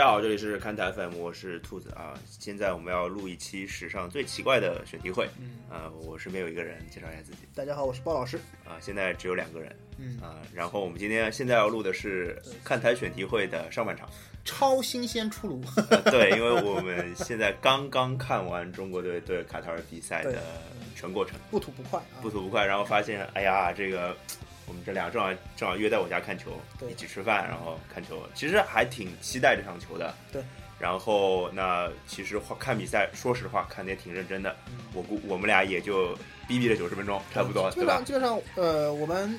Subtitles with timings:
[0.00, 2.14] 家好，这里是看台 FM，我是兔子啊。
[2.26, 5.28] 现在我们要录一期史上最奇怪的选题会。
[5.38, 8.38] 嗯，呃，我身边有一个人，介绍一下自己大家好，我是包老师。
[8.64, 8.80] 啊。
[8.80, 10.40] 现在只有两个人嗯，啊。
[10.54, 14.08] 然后我们今天现在要录的是看台选题会的上半场。
[14.42, 15.62] 超新鲜出炉。
[15.90, 20.42] 呃对，因为我们现在刚刚看完中国队对卡塔尔比赛的
[20.96, 22.16] 全过程，不吐不快啊。
[22.22, 24.16] 不吐不快，然后发现，哎呀，这个
[24.70, 30.14] 我们这俩正好正好约在我家看球，对一起吃饭，然后看球，其实还挺期待这场球的。
[30.30, 30.40] 对。
[30.78, 34.56] 然后那其实话看比赛，说实话看的也挺认真的。
[34.68, 36.14] 嗯我估我们俩也就
[36.46, 38.38] 逼逼了九十分钟，差不多，对吧基本上？
[38.38, 39.38] 基本上，呃，我们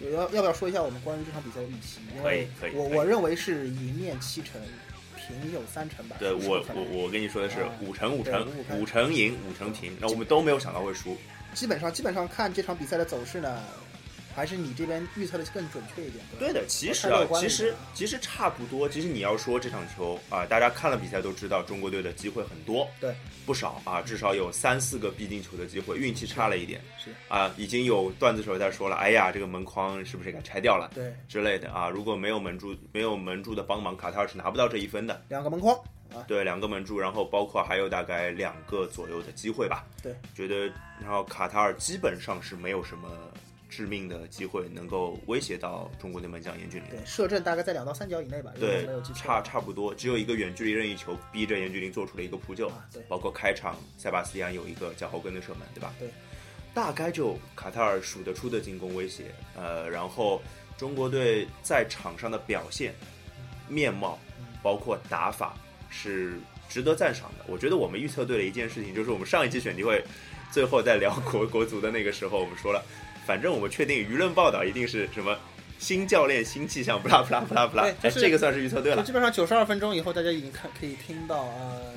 [0.00, 2.00] 有要要不要说一下我们关于这场比赛的预期？
[2.20, 4.60] 可以可以我我认为是赢面七成，
[5.16, 6.16] 平有三成吧。
[6.18, 11.16] 对我我我跟你说的是啊五成五成对五成五成赢五成平，那我们都没有想到会输。
[11.54, 13.62] 基本上基本上看这场比赛的走势呢，
[14.34, 16.18] 还是你这边预测的更准确一点。
[16.26, 18.88] 吧对的，其实啊其实其实差不多。
[18.88, 23.14] 其实你要说这场球啊、大家看了比赛都知道，中国队的机会很多，对，
[23.46, 27.52] 不少啊，至少有三四个必进球的机会，运气差了一点是啊。
[27.56, 31.88] 已经有段子手在说了，哎呀，这个门框是不是该拆掉了对之类的啊？
[31.88, 35.22] 如果没有门柱，没有门柱的帮忙，卡塔尔是拿不到这一分的。
[35.28, 35.76] 两个门框
[36.12, 39.84] 啊，对，两个门柱，然后包括还有大概两个左右的机会吧。
[40.02, 40.66] 对，觉得
[41.00, 43.08] 然后卡塔尔基本上是没有什么
[43.74, 46.90] 致命的机会能够威胁到中国队门将严俊凌。
[46.90, 48.86] 对，射正大概在两到三脚以内吧，对
[49.16, 55.92] 差差不多，只有一个远距离任意球逼着严俊凌做出了一个扑救，啊，对包括开场塞巴斯蒂安有一个脚后跟的射门，对吧？
[55.98, 56.08] 对，
[56.72, 59.24] 大概就卡塔尔数得出的进攻威胁，
[59.56, 60.40] 呃，然后
[60.78, 62.94] 中国队在场上的表现、
[63.68, 64.16] 面貌，
[64.62, 65.56] 包括打法
[65.90, 67.44] 是值得赞赏的。
[67.48, 70.00] 我觉得我们预测对了一件事情，就是我们上一期选题会
[70.52, 72.80] 最后在聊国国足的那个时候，我们说了，
[73.26, 75.36] 反正我们确定舆论报道一定是什么。
[75.76, 79.02] 新教练、新气象，不啦不啦不啦不啦，哎，对就是这个算是预测对了。
[79.02, 81.92] 基本上九十二分钟以后，大家已经看可以听到，呃，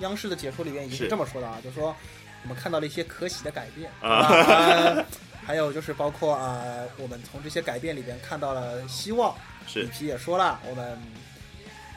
[0.00, 1.96] 央视的解说里面已经是是这么说的啊，就说
[2.42, 5.04] 我们看到了一些可喜的改变啊呃
[5.44, 6.62] 还有就是包括啊、
[6.98, 9.34] 我们从这些改变里边看到了希望。
[9.66, 10.96] 是里皮也说了，我们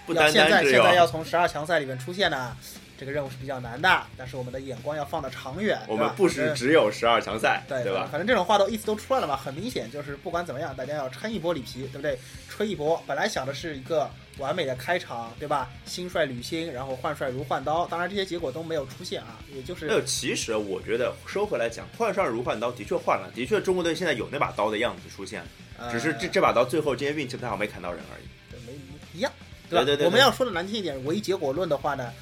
[0.08, 2.56] 不要现单单只有在现在要从十二强赛里面出现呢，
[2.98, 5.80] 这个任务是比较难的，但是我们的眼光要放得长远。
[5.88, 8.08] 我们不是只有十二强赛，对对吧？
[8.12, 12.18] 反正这种话都意思都出来了嘛，很明显就是不管怎么样，大家要撑一波里皮，对不对？
[12.50, 13.02] 吹一波。
[13.06, 15.70] 本来想的是一个完美的开场，对吧？
[15.86, 17.86] 新帅履新，然后换帅如换刀。
[17.88, 25.44] 当然这些结果都没有出现啊，也就是没有，其实我觉得收回来讲，换帅如换刀的确换了，的确中国队现在有那把刀的样子出现
[25.92, 28.26] 只是这这把刀最后今天运气不太好，没砍到人而已。
[28.50, 28.80] 对没
[29.14, 29.30] 一样，
[29.70, 29.84] 对吧？
[29.84, 32.14] 对对对对我们要说的难听一点，唯结果论的话呢，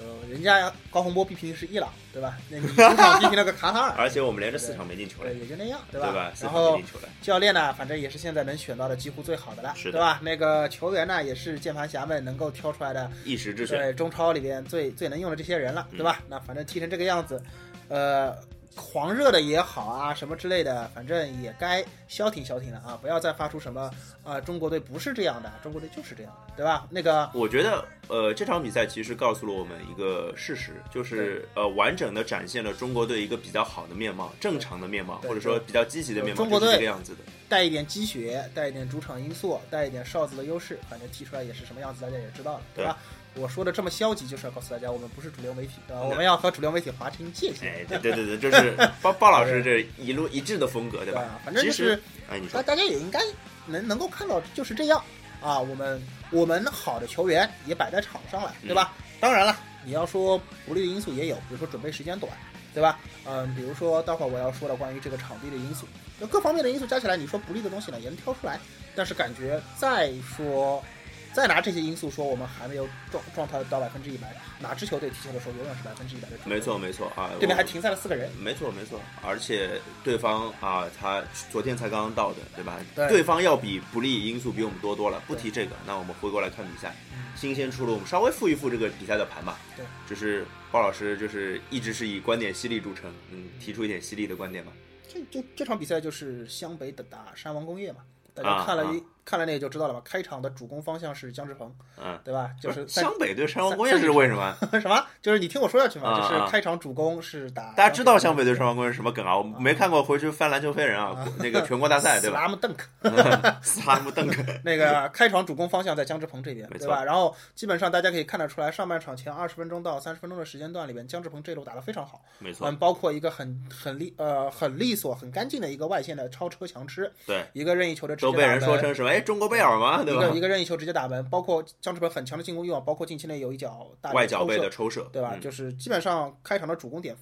[0.00, 2.38] 呃，人家高洪波逼平是伊朗，对吧？
[2.48, 6.32] 那你主场逼平了个卡塔尔， 而且我们连着四场没进球了对，，也就那样，对对吧？
[6.34, 10.18] 四场没然后进球了，教练呢，反正也是现在能选到的几乎最好的了，是的对吧？
[10.22, 13.78] 那个球员呢，也是键盘侠们能够挑出来的，一时之选。
[13.78, 16.20] 对中超里边最最能用的这些人了，嗯对吧？
[16.28, 17.42] 那反正踢成这个样子，
[17.88, 18.34] 呃，
[18.76, 22.98] 狂热的也好啊，什么之类的，反正也该消停消停了啊！
[23.02, 23.90] 不要再发出什么
[24.22, 26.86] 啊、中国队不是这样的，中国队就是这样的，对吧？
[26.88, 37.18] 那个我觉得，呃，这场比赛其实告诉了我们一个事实，就是呃，完整的展现了中国队一个比较好的面貌，正常的面貌，或者说比较积极的面貌，中国就是这队个样子的。
[37.48, 42.96] 带一点积雪，带一点主场因素，带一点哨子的优势，反正踢出来也是什么样子，大家也知道了，对吧？
[43.34, 46.02] 我说的这么消极，就是要告诉大家，我们不是主流媒体，对吧？
[46.02, 51.22] 对我们要和主流媒体划清界限，哎，对对对对，就是鲍鲍 老师这一路一致的风格，对吧？
[51.22, 51.44] 对？
[51.44, 53.20] 反正就是，哎，你大说，大家也应该
[53.66, 55.02] 能能够看到就是这样
[55.40, 55.58] 啊。
[55.58, 58.92] 我们我们好的球员也摆在场上了，对吧？
[59.20, 62.32] 当然了，你要说不利的因素也有，比如说准备时间短，
[62.74, 62.98] 对吧？
[63.24, 65.86] 嗯，比如说待会儿我要说的关于这个场地的因素，
[66.20, 68.58] 就各方面的因素加起来，你说不利的东西呢也能挑出来，
[68.96, 70.82] 但是感觉再说。
[71.32, 76.50] 再拿这些因素说，我们还没有状状态到百分之一百，哪支球队踢球的时候永远是百分之一百的状态？
[76.50, 82.80] 没错没错啊，我对面还停赛了四个人，没错没错，而且对方啊，他昨天才刚刚到的，对吧？
[83.08, 85.22] 对方要比不利因素比我们多多了。
[85.26, 89.58] 不提这个，那我们回过来看比赛，嗯新鲜出炉，我们稍微复一复这个比赛的盘吧。
[89.76, 94.72] 对，就是鲍老师就是一直是以观点犀利著称，嗯，提出一点犀利的观点吧。
[95.08, 98.00] 这这这场比赛就是湘北的打山王工业嘛，
[98.34, 100.00] 大啊家看了一、看了那个就知道了吧？
[100.04, 102.50] 开场的主攻方向是姜志鹏，嗯，对吧？
[102.60, 104.56] 就是湘北对山王工业是为什么？
[104.80, 105.04] 什么？
[105.22, 109.36] 就是你听我说下去嘛，就是开场主攻是打大家知道湘北对山王工业是什么梗啊？
[109.36, 112.36] 我没看过，回去翻篮球飞人啊，那个全国大赛对吧？
[112.38, 117.04] 斯拉姆邓克，斯拉姆邓克，那个开场主攻方向在姜志鹏这边，对吧？
[117.04, 130.26] 然后基本上大家可以看得出来，上半场前二十分钟到三十分钟的时间段里边，姜志鹏这路打得非常好，没错嗯，，包括一个很很利呃很利索、很干净的一个外线的超车强吃，对，一个任意球的直接都被人说成什么哎，中国贝尔吗，对吧？
[130.26, 135.32] 一个一个任意球直接打门，包括姜志鹏很强的进攻欲望，包括近期内有一脚大外脚背的抽射，对吧？
[135.34, 137.16] 嗯就是基本上开场的主攻点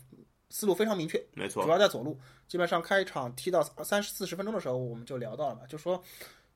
[0.50, 2.19] 思路非常明确，没错主，要在左路。
[2.46, 6.02] 基本上开场踢到三十四十分钟的时候，我们就聊到了嘛，就说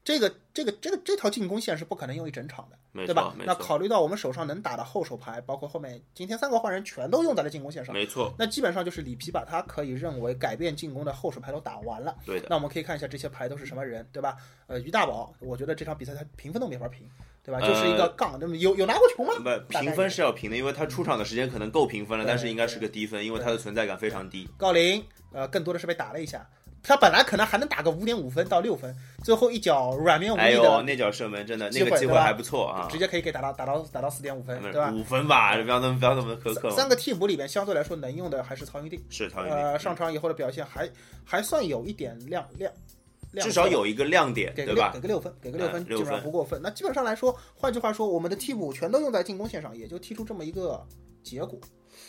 [0.04, 12.16] 这个这个这个这条进攻线是不可能用一整场的，对吧那考虑到我们手上能打的后手牌，包括后面今天三个换人全都用在了进攻线上，没错，那基本上就是里皮把他可以认为改变进攻的后手牌都打完了。
[12.26, 12.48] 对的。
[12.50, 14.36] 那我们可以看一下这些牌都是什么人，对吧？
[14.66, 17.08] 呃，于大宝，我觉得这场比赛他评分都没法评，
[17.44, 17.60] 对吧？
[17.60, 19.34] 就是一个杠，那么有有拿过球吗？
[19.38, 24.48] 不，评分是要评的，因为他出场的时间可能够评分了，对但是应该是个低分，因为他的存在感非常低。
[24.58, 26.44] 郜林，呃，更多的是被打了一下，
[26.82, 34.92] 他本来可能还能打个五点五分到六分，最后一脚软绵无哎呦，力的，那脚射门真的那个机会还不错啊直，接可以给打到打到打到四点五分，对吧？
[34.92, 36.74] 五分吧，不要那么不要那么苛刻嘛。
[36.74, 40.88] 三个替补里边相对来说能用的还是曹云定，是曹云呃，定，上场以后的表现还
[41.24, 42.72] 还算有一点亮亮。
[43.30, 45.00] 亮至少有一个亮点，给个六，对吧给？
[45.00, 46.60] 个六分，给个六分，基本上分不过分。
[46.62, 50.86] 那基本上来说，换句话说，我们的替补全都用在进攻线上，也就踢出这么一个
[51.22, 51.58] 结果，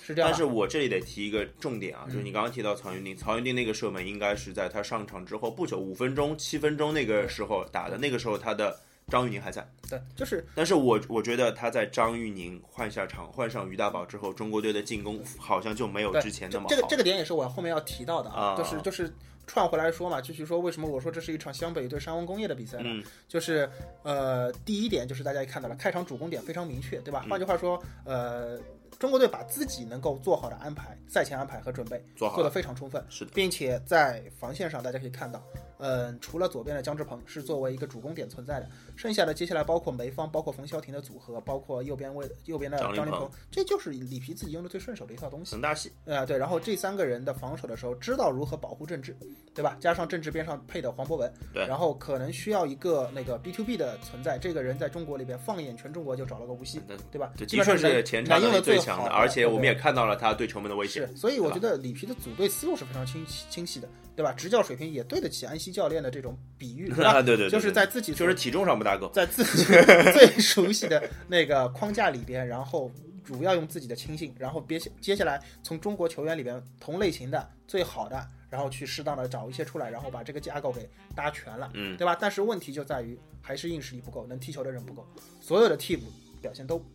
[0.05, 0.29] 是这样。
[0.29, 8.77] 但是我这里得提一个重点啊，嗯就是你刚刚提到曹云定，曹云定那个射门应该是在他上场之后不久，五分钟、七分钟那个时候打的，那个时候他的
[9.07, 9.65] 张玉宁还在。
[9.89, 16.69] 对，就是但是我我觉得他在张玉宁换下场、换上于大宝之后，中国队的进攻好像就没有之前那么好。
[16.69, 19.13] 这个这个点也是我后面要提到的啊就是就是
[19.45, 22.85] 串回来说嘛，继续说为什么我说这是一场湘北对山王工业的比赛呢？
[22.87, 23.69] 嗯，就是
[24.03, 27.21] 呃，第一点就是大家也看到了，开场主攻点非常明确，对吧？
[27.25, 28.57] 嗯换句话说，呃，
[28.99, 35.43] 中国队把自己能够做好的安排、赛前安排和准备做得做好了，非常充分，是的，并且在防线上大家可以看到，
[35.85, 45.51] 嗯，除了左边的姜志鹏是作为一个主攻点存在的，剩下的接下来包括梅方、包括冯潇霆的组合，包括右边位右边的张琳芃张琳芃，这就是里皮自己用的最顺手的一套东西。
[45.51, 49.13] 很大系，呃，对，然后这三个人的防守的时候，知道如何保护郑智，
[49.53, 49.75] 对吧？
[49.81, 57.33] 加上郑智边上配的黄博文，对然后可能需要一个那个 B to B 的存在，这个人在中国里边放眼全中国就找了个无锡，对对吧？
[57.35, 61.05] 这的确基本上是前场能用的最强的，而且我们也看到了他对球门的威胁。
[61.05, 64.31] 是，所以我觉得里皮的组队思路是非常清晰清晰的，对吧？
[64.31, 67.13] 执教水平也对得起安西教练的这种比喻， 对吧？
[67.13, 69.09] 啊，对对对，就是在自己就是体重上不搭够。
[69.11, 69.65] 在自己
[70.13, 72.89] 最熟悉的那个框架里边，然后
[73.23, 82.15] 主要用自己的亲信，然后别接下来从中国球员里边同类型的最好的，然后去适当的找一些出来，然后把这个架构给搭全了，嗯，对吧？
[82.19, 85.05] 但是问题就在于还是硬实力不够，能踢球的人不够，
[85.41, 86.05] 所有的替补
[86.41, 86.85] 表现都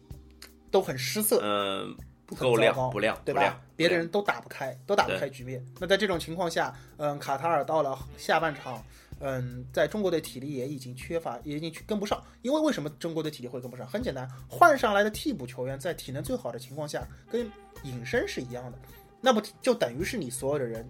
[0.70, 1.96] 都很失色，嗯，
[2.28, 3.58] 不够亮，不亮，对吧？
[3.74, 5.64] 别的人都打不开，都打不开局面。
[5.78, 8.84] 那在这种情况下，嗯，卡塔尔到了下半场，
[9.18, 12.22] 嗯，在中国队体力也已经缺乏，也已经跟不上。
[12.42, 13.86] 因为为什么中国队体力会跟不上？
[13.86, 17.50] 很简单，换上来的替补球员在体能最好的情况下，跟
[17.82, 18.78] 隐身是一样的，
[19.22, 20.86] 那不就等于是你所有的人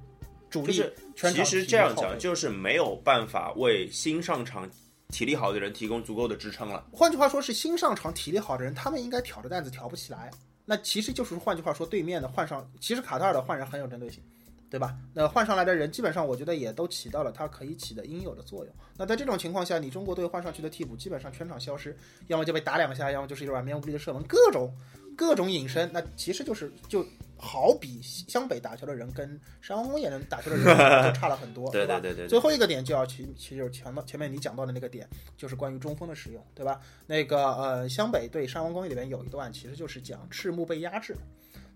[0.50, 0.82] 主力
[1.14, 4.69] 全其实这样讲，就是没有办法为新上场
[5.11, 6.85] 体力好的人提供足够的支撑了。
[6.93, 10.32] 换句话说，是新上场体力好的人，他们应该挑着担子挑不起来。
[10.70, 14.23] 那其实就是换句话说，对面的换上，其实卡塔尔的换人很有针对性，
[14.69, 14.95] 对吧？
[15.14, 18.75] 那换上来的人基本上我觉得也都起到了他可以起的应有的作用。
[18.95, 24.71] 那在这种情况下，你中国队换上去的替补基本上全场消失，要么就被打两下，要么就是一个软绵无力的射门，各种
[25.16, 25.88] 各种隐身。
[25.90, 27.02] 那其实就是就
[27.38, 32.00] 好比湘北打球的人跟山王工业人打球的人就差了很多， 对吧？
[32.00, 36.80] 对对对对最后一个点就要去其实就是前面前面你讲到的那个点，就是关于中锋的使用，对吧？
[37.07, 41.16] 那个呃，湘北对山王工业里面有一段，其实就是讲赤木被压制。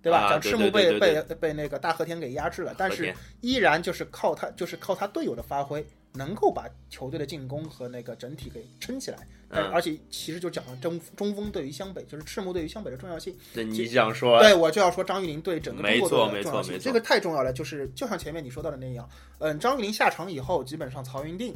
[0.02, 0.18] 对吧？
[0.18, 9.18] 啊讲赤木被被被那个大和田给压制了，但是依然就是靠他，就是靠他队友的发挥，能够把球队的进攻和那个整体给撑起来。
[9.52, 13.36] 而且其实就讲了中中锋对于湘北，就是赤木对于湘北的重要性。
[13.54, 17.52] 这你这样说，对，我就要说张玉林对整个中国队的重要性，没错没错这个太重要了。
[17.52, 21.54] 就是就像前面你说到的那样，嗯，张玉林下场以后，基本上曹云定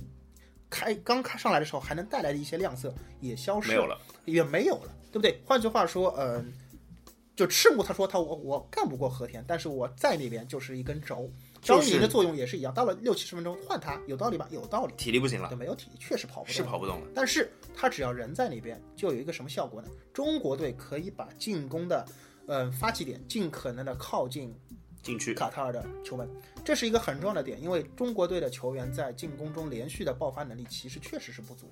[0.68, 3.98] 开刚开上来的时候还能带来的一些亮色也消失没有了。
[4.26, 5.40] 也没有了，对不对？
[5.46, 6.52] 换句话说，嗯，
[7.34, 11.30] 就赤木他说他我我干不过和田，但是我在那边就是一根轴。
[11.66, 14.46] 张宁的作用也是一样，到了六七十分钟换他有道理吧？
[14.50, 17.06] 有道理，体力不行了就，没有体力，确实跑不动是跑不动了。
[17.14, 19.88] 但是他只要人在那边，就有一个什么效果呢？
[20.12, 22.06] 中国队可以把进攻的，
[22.46, 24.54] 呃，发起点尽可能的靠近
[25.02, 26.28] 禁区，卡塔尔的球门，
[26.64, 31.70] 这是一个很重要的点，因为中国队的球员在进攻中连续的爆发能力其实确实是不足。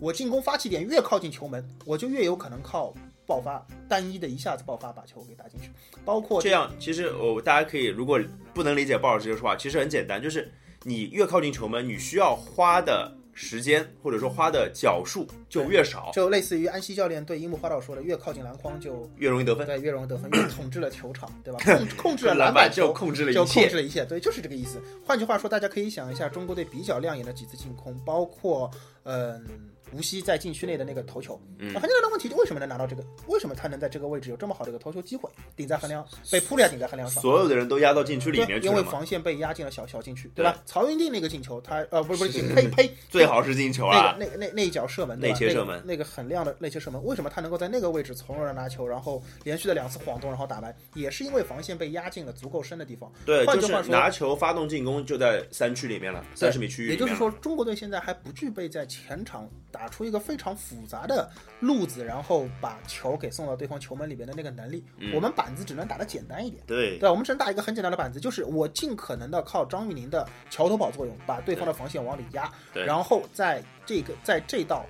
[0.00, 2.92] 我进攻发起点越靠近球门，我就越有可能靠
[3.26, 5.70] 爆发单一的一下子爆发把球给打进去，
[6.04, 8.20] 包括这样其实我大家可以，如果
[8.52, 10.52] 不能理解鲍老师这个说法，其实很简单，就是
[10.82, 19.66] 你越靠近球门，你需要花的时间或者说花的脚数就越少，就类似于安西教练对樱木花道说的，越靠近篮筐就越容易得分。
[19.66, 21.58] 对越容易得分，越统治了球场，对吧？
[21.64, 23.60] 控控制了篮板就控制了就一切。
[23.62, 24.80] 控制了一切，对，就是这个意思。
[25.04, 28.70] 换句话说，大家可以想一下，中国队比较亮眼的几次进攻，包括
[29.02, 29.44] 嗯
[29.94, 31.40] 无锡在禁区内的那个头球。
[31.58, 33.04] 嗯那很简单的问题，就为什么能拿到这个？
[33.28, 35.30] 为什么他能在这个位置有这么好的一个头球机会？
[35.56, 37.22] 顶在横梁，被扑了顶在横梁上。
[37.22, 40.60] 所有的人都压到禁区里面，去了，因为防线被压进了小小禁区，对对吧？
[40.66, 44.16] 曹云定那个进球，他呃不是不是 呸呸，最好是进球啊！
[44.18, 53.10] 那个那那那一脚射门，对吧内切射门那个，那个很亮的内切射门，为什么他能够在那个位置从容的拿球，然后连续的两次晃动，然后打完，也是因为防线被压进了足够深的地方。
[53.24, 56.88] 对，换句话说拿球发动进攻就在三区里面了，三十米区域。
[56.88, 64.84] 也就是说，中国队现在还不具备在前场打出一个非常复杂的路子，然后把球给送到对方球门里边的那个能力。
[64.98, 66.62] 嗯我们板子只能打的简单一点。
[66.66, 74.84] 对对，我们只能打一个很简单的板子，就是我尽可能的靠张玉宁的桥头堡作用，把对方的防线往里压，然后在这个在这道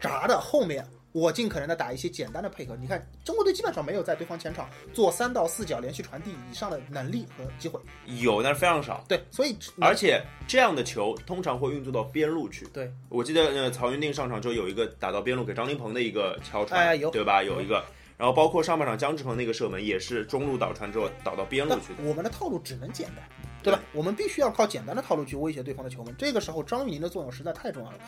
[0.00, 2.76] 闸的后面，我尽可能的打一些简单的配合。
[2.76, 7.78] 你看，中国队基本上没有在对方前场做三到四脚连续传递以上的能力和机会。
[8.06, 9.04] 有，但是非常少。
[9.06, 12.66] 对，所以而且这样的球通常会运作到边路去。
[12.72, 17.42] 对，我记得呃，曹云定上场之后有一个打到边路给张琳芃的一个敲传，哎有对吧？
[17.42, 17.84] 有一个，
[18.16, 22.08] 然后包括上半场姜志鹏那个射门也是中路倒传之后倒到边路去的。
[22.08, 23.16] 我们的套路只能简单，
[23.62, 23.80] 对吧？
[23.92, 26.14] 我们必须要靠简单的套路去威胁对方的球门。
[26.16, 27.98] 这个时候，张玉宁的作用实在太重要了。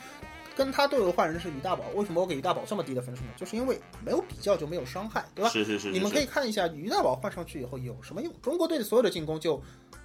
[0.56, 3.30] 跟他队友换人是于大宝，为什么我给于大宝这么低的分数呢？
[3.36, 5.50] 就是因为没有比较就没有伤害，对吧？
[5.50, 8.32] 是是是，你们可以看一下于大宝换上去以后有什么用？
[8.40, 9.60] 中国队的所有的进攻就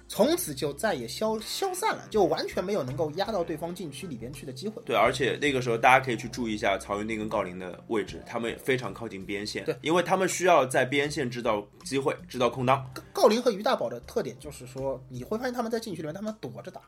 [0.08, 4.82] 从此就再也消消散了，就完全没有能够压到对方禁区里边去的机会。
[4.84, 16.80] 对，而且那个时候大家可以去注意一下曹云定跟郜林的位置，他们也非常靠近边线，对，因为他们需要在边线制造机会，制造空当，郜林和于大宝的特点就是说，你会发现他们在禁区里面他们躲着打，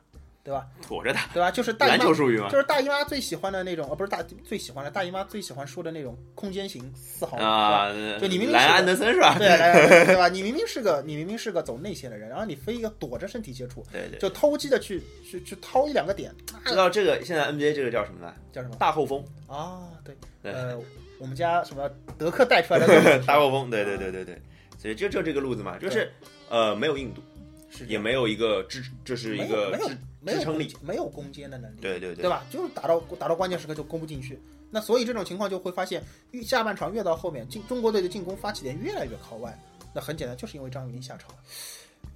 [0.44, 0.66] 对吧？
[0.88, 1.26] 躲着打。
[1.32, 1.50] 对吧？
[1.50, 9.36] 就是大姨妈篮球术语嘛就，是大姨妈最喜欢的那种，呃，不是大最喜欢的，大姨妈最喜欢说的那种空间型四号，啊，就你明明是安德森是吧？
[9.38, 9.48] 对？
[9.48, 10.28] 来 对吧？
[10.28, 14.18] 你明明是个你明明是个走内线的人，然后你非要躲着身体接触，对对。
[14.18, 16.34] 就偷鸡的去去去掏一两个点，
[16.64, 18.34] 知道这个现在 NBA 这个叫什么呢？
[18.52, 19.88] 叫什么大后锋，啊？
[20.04, 20.78] 对，对呃，
[21.18, 24.40] 我们家什么德克带出来的 大后锋，对对对对对，
[24.76, 26.10] 所以就就这个路子嘛，就是
[26.48, 27.22] 呃没有硬度，
[27.70, 29.78] 是也没有一个支，这是一个
[30.22, 32.44] 没有支没有支撑力，没有攻坚的能力，对对对对吧？
[32.50, 34.40] 就是打到打到关键时刻就攻不进去。
[34.70, 39.58] 那所以这种情况就会发现，越下半场越到后面，进中国队的进攻发起点越来越靠外。
[39.92, 41.30] 那很简单，就是因为张玉宁下场。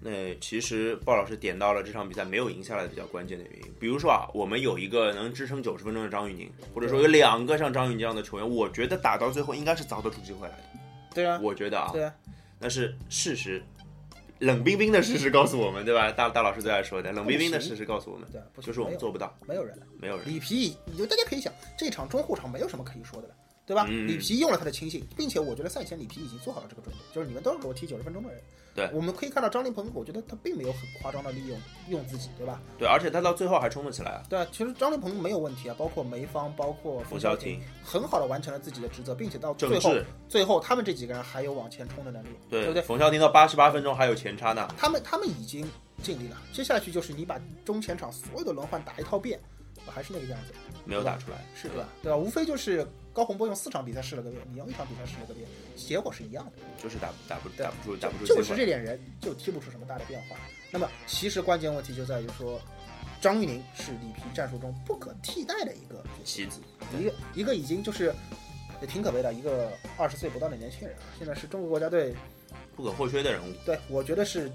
[0.00, 10.64] 那其实鲍老师点到了这场比赛没有赢下来的比较关键的原因，比如说啊，我们有一个能支撑九十分钟的张玉宁，或者说有两个像张玉宁这样的球员，我觉得打到最后应该是凿得出机会来的。
[11.14, 12.14] 对啊，我觉得啊，对啊，
[12.58, 13.62] 那是事实，
[14.40, 16.12] 冷冰冰的事实告诉我们，对吧？
[16.12, 19.86] 大大老师最爱说的，冷冰冰的事实告诉我们，对就是我们做不到，没有人了。
[19.98, 20.26] 没有人。
[20.28, 23.34] 里皮，你就大家可以想，这场中后场没有什么可以说的了，
[23.66, 23.84] 对吧？
[23.88, 28.40] 嗯里皮用了他的亲信，并且我觉得赛前里皮已经做好了这个准备，就是你们都是给我踢九十分钟的人。
[28.76, 31.58] 对我们可以看到张琳芃，我觉得他并没有很夸张的利用
[31.88, 32.60] 用自己，对吧？
[32.78, 34.22] 对，而且他到最后还冲了起来啊。
[34.28, 39.94] 对啊，其实张琳芃没有问题啊，包括梅芳，包括冯潇潇霆霆，很好的完成了自己的职责，并且到最后，
[40.28, 42.82] 最后他们这几个人还有往前冲的能力，对不对？
[42.82, 44.68] 冯潇霆到八十八分钟还有前插呢。
[44.76, 45.66] 他们他们已经
[46.02, 49.40] 尽力了，接下去就是你把中前场所有的轮换打一套遍，
[49.86, 50.52] 还是那个样子，
[50.84, 51.88] 没有打出来，是对吧？
[52.02, 52.18] 对吧？
[52.18, 56.52] 无非就是高洪波用四场比赛试了个遍，你用一场比赛试了个遍，结果是一样的。
[56.82, 58.54] 就是打打不打不出打不出就是。
[58.54, 60.36] 这点人就踢不出什么大的变化。
[60.70, 62.60] 那么其实关键问题就在于说，
[63.18, 66.60] 张玉宁是里皮战术中不可替代的一个棋子，
[67.00, 68.14] 一个一个已经就是
[68.82, 72.14] 也挺可悲的一个二十岁不到的年轻人啊，现在是中国国家队，
[72.76, 73.50] 不可或缺的人物。
[73.64, 74.52] 对我觉得是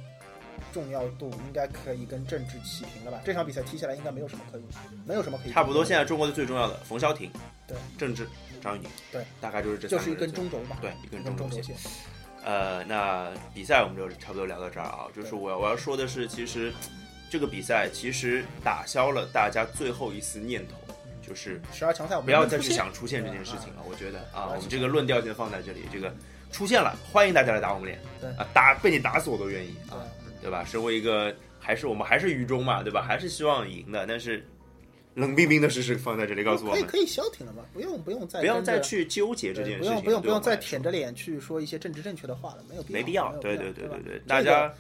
[0.71, 3.21] 重要度应该可以跟郑智齐平了吧？
[3.25, 4.63] 这场比赛踢下来应该没有什么可以，
[5.07, 7.31] 没有什么可以差不多，现在中国队最重要的冯潇霆、
[7.67, 8.27] 对郑智、
[8.61, 11.75] 张玉宁，对，大概就是这就是一根中轴吧，对，一根中轴中轴线。
[12.43, 15.05] 呃，那比赛我们就差不多聊到这儿啊。
[15.15, 16.73] 就是我要我要说的是，其实
[17.29, 20.75] 这个比赛其实打消了大家最后一丝念头，
[21.21, 23.83] 就是十二强赛不要再去想出现这件事情了。
[23.87, 26.11] 我觉得啊，我们这个论调先放在这里，这个
[26.51, 30.01] 出现了，欢迎大家来打我们脸对啊，打被你打死我都愿意啊，
[30.41, 30.63] 对吧？
[30.65, 33.05] 身为一个还是我们还是愚忠嘛，对吧？
[33.07, 34.43] 还是希望赢的，但是
[35.13, 44.73] 冷冰冰的事实放在这里告诉我们，可以可以消停了嘛，不用不用再不要再去纠结这件事情，不用不用不用再舔着脸去说一些政治正确的话了，没有必要，没必要，对对对吧对对大家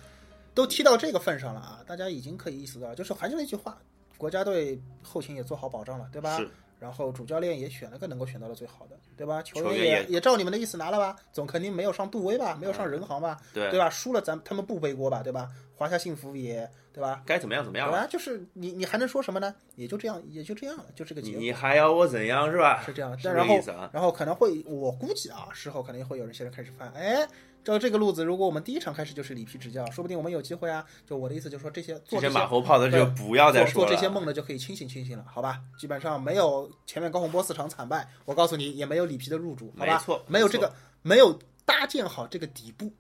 [0.53, 3.77] 都踢到这个份上了啊，大家已经可以意识到，就是还是那句话，
[4.17, 6.37] 国家队后勤也做好保障了，对吧？
[6.37, 9.43] 是然后主教练也选了个能够选到的最好的，对吧？
[9.43, 13.87] 球球员也也也照你们的意思拿了吧，总肯定没有上杜威吧，没有上人行吧，对对吧？
[13.87, 15.47] 输了咱他们不背锅吧，对吧？
[15.75, 17.21] 华夏幸福也对吧？
[17.25, 18.07] 该怎么样怎么样了，对吧？
[18.09, 19.53] 就是你你还能说什么呢？
[19.75, 21.39] 也就这样，也就这样了，就这个结果。
[21.39, 22.83] 你你还要我怎样是吧？
[22.85, 23.61] 是这样，然后。
[23.91, 27.27] 然后可能会，我估计啊，事后可能会有人现在开始翻，哎，
[27.63, 30.85] 照这个路子，如果我们第一场开始就是里皮执教，说不定我们有机会啊。
[31.05, 33.73] 就我的意思就是说，这些做这些马后炮的就不要再说了。
[33.73, 35.59] 做做这些梦的就可以清醒清醒了，好吧？
[35.77, 39.93] 基本上没有前面高洪波四场惨败，我告诉你也没有里皮的入主，好吧？
[39.93, 42.91] 没错没有这个没有搭建好这个底部，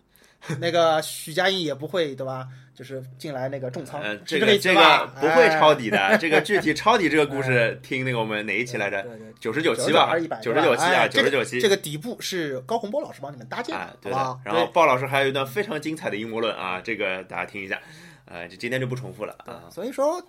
[0.59, 2.47] 那个许家印也不会对吧？
[2.73, 6.17] 就是进来那个重仓，这个这个不会抄哎底的。
[6.17, 9.05] 这个具体抄底这个故事，听那个我们哪一期来着？
[9.39, 11.69] 九十九期吧九十九期啊，哎九十九期这。
[11.69, 14.41] 个底部是高洪波老师帮你们搭建啊的，，对的好好。？
[14.43, 17.79] 然后鲍老师还有一段非常精彩的阴谋论啊，这个大家听一下。
[18.25, 19.69] 呃，就今天就不重复了啊。
[19.69, 20.21] 所以说，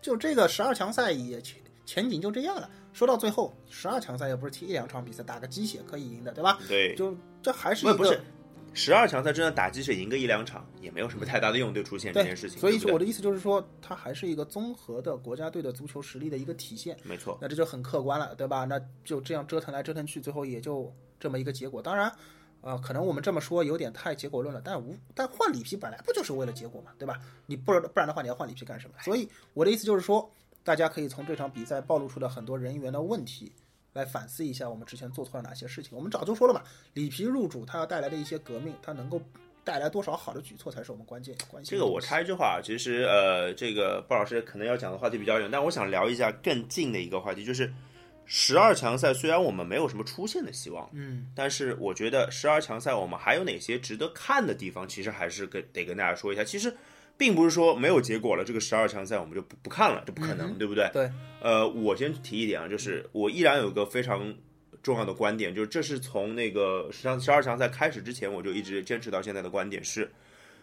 [0.00, 2.70] 就这个十二强赛也前前景就这样了。
[2.92, 6.58] 说到最后，十二强赛又不是踢一两场比赛打个鸡血可以赢的，对吧？
[6.68, 8.20] 对，就这还是一个不不是
[8.78, 12.60] 十二强赛真的打鸡血赢个一两场，也没有什么太大的用对出现这件事情。
[12.60, 16.96] 所以我的意思就是说，它还是一个综合的国家队的足球实力的一个体现。
[17.02, 18.64] 没错，那这就很客观了，对吧？
[18.64, 21.82] 那就这样折腾来折腾去，最后也就这么一个结果。
[21.82, 22.08] 当然，
[22.60, 27.20] 呃，可能我们这么说有点太结果论了，但无但换里皮本来不就是为了结果嘛，对吧？
[27.46, 28.94] 你不然不然的话，你要换里皮干什么？
[29.02, 30.30] 所以我的意思就是说，
[30.62, 33.52] 大家可以从这场比赛暴露出的很多人员的问题。
[33.92, 35.96] 来反思一下我们之前做错了哪些事情。
[35.96, 36.62] 我们早就说了嘛，
[36.94, 39.20] 里皮入主，它要带来的一些革命，它能够
[39.64, 47.72] 带来多少好的举措，才是我们关键关心这个我插一句话，其实呃，这个鲍老师可能要讲的话题比较远，但我想聊一下更近的一个话题，就是
[48.24, 56.44] 十二强赛虽然我们没有什么出线的希望，嗯，但是我觉得十二强赛我们还有哪些值得看的地方，其实还是跟得跟大家说一下。
[56.44, 56.74] 其实
[57.18, 60.88] 并不是说没有结果了，这个十二强赛我们就不不看了，这不可能，对不对？
[60.92, 61.10] 对，
[61.42, 64.34] 呃，我先提一点啊，就是我依然有一个非常
[64.82, 70.08] 重要的观点，就是这是从那个十强十二强赛开始之前，我就一直坚持到现在的观点是，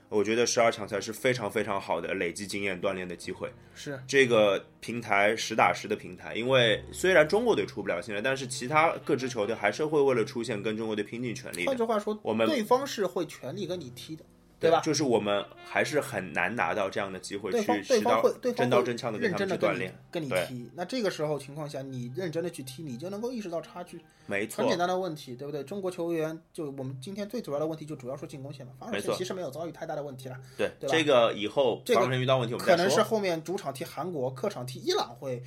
[0.07, 3.51] 我觉得十二强赛是非常非常好的累积经验锻炼的机会。
[3.73, 11.65] 是这个平台实打实的平台，因为虽然中国队出不了现在，但是其他各支球队还是会为了出线跟中国队拼尽全力。
[11.65, 14.23] 换句话说，我们对方是会全力跟你踢的，
[14.59, 14.81] 对吧？
[14.81, 19.91] 就是我们还是很难拿到这样的机会去对方会对方真刀真枪的跟他认真的跟你们去锻炼。
[20.11, 20.69] 对跟你踢。
[20.75, 24.01] 那这个时候情况下，你认真的去踢，你就能够意识到差距。
[24.25, 25.63] 没错很，简单的问题，对不对？
[25.63, 33.05] 中国球员就我们今天最主要的问题就主要说进攻线嘛，防守线其实没有遭遇太大的问题了，对对吧这个以后这个防守遇到问题我们可能是。
[33.05, 35.43] 后面主场踢韩国，客场踢伊朗会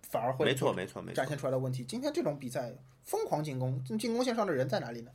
[0.00, 1.28] 反而会没错，没错，没错展。
[1.28, 1.84] 现出来的问题。
[1.84, 2.72] 今天这种比赛
[3.02, 5.10] 疯狂进攻，进攻线上的人在哪里呢？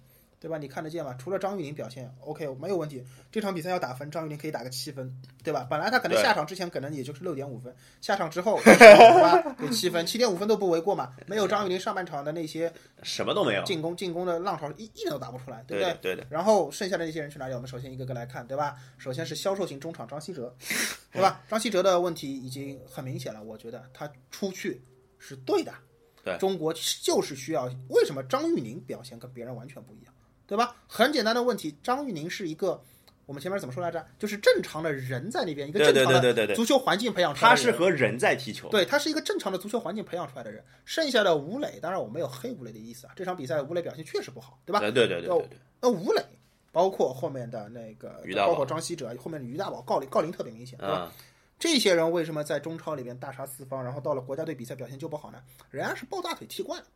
[0.48, 0.58] 对吧？
[0.58, 1.14] 你看得见吗？
[1.20, 5.68] 除了张玉宁表现 OK 没有问题，这场比赛要打分，张玉宁可以打个七分，对吧？
[5.70, 9.56] 本来他可能下场之前可能也就是六点五分，下场之后对吧？
[9.60, 11.14] 给七分，七点五分都不为过嘛。
[11.26, 12.72] 没有张玉宁上半场的那些
[13.04, 13.64] 什么都没有。
[13.66, 15.94] 进攻进攻的浪潮，一一点都打不出来，对不对？
[16.02, 16.28] 对的，对的。
[16.30, 17.54] 然后剩下的那些人去哪里？
[17.54, 18.78] 我们首先一个个来看，对吧？
[18.98, 20.56] 首先是销售型中场张稀哲，
[21.12, 21.44] 对吧？
[21.50, 24.82] 张稀哲的问题已经很明显了，我觉得他出去
[25.20, 25.74] 是对的。
[26.24, 30.14] 对中国就是需要，为什么张玉宁表现跟别人完全不一样，
[30.48, 30.76] 对吧？
[30.88, 32.82] 很简单的问题，张玉宁是一个。
[33.26, 34.08] 我们前面怎么说来着？
[34.18, 37.74] 就是正常的人在那边，一个正常的足球环境培养出来他的人。
[37.74, 38.70] 他是和人在踢球。
[38.70, 40.64] 对他是一个正常的足球环境培养出来的人。
[40.86, 43.12] 剩下的吴磊，当然我没有黑吴磊的意思啊。
[43.18, 44.80] 这场比赛吴磊表现确实不好，对吧？
[44.80, 45.60] 对对对对对对。
[45.82, 46.24] 那吴磊，
[46.72, 51.12] 包括后面的那个包括张稀哲，后面的于大宝、郜林、郜林特别明显，对吧？
[51.14, 51.24] 嗯，
[51.60, 55.40] 这些人为什么在中超里边大杀四方，然后到了国家队比赛表现就不好呢？
[55.70, 56.88] 人家是抱大腿踢惯了，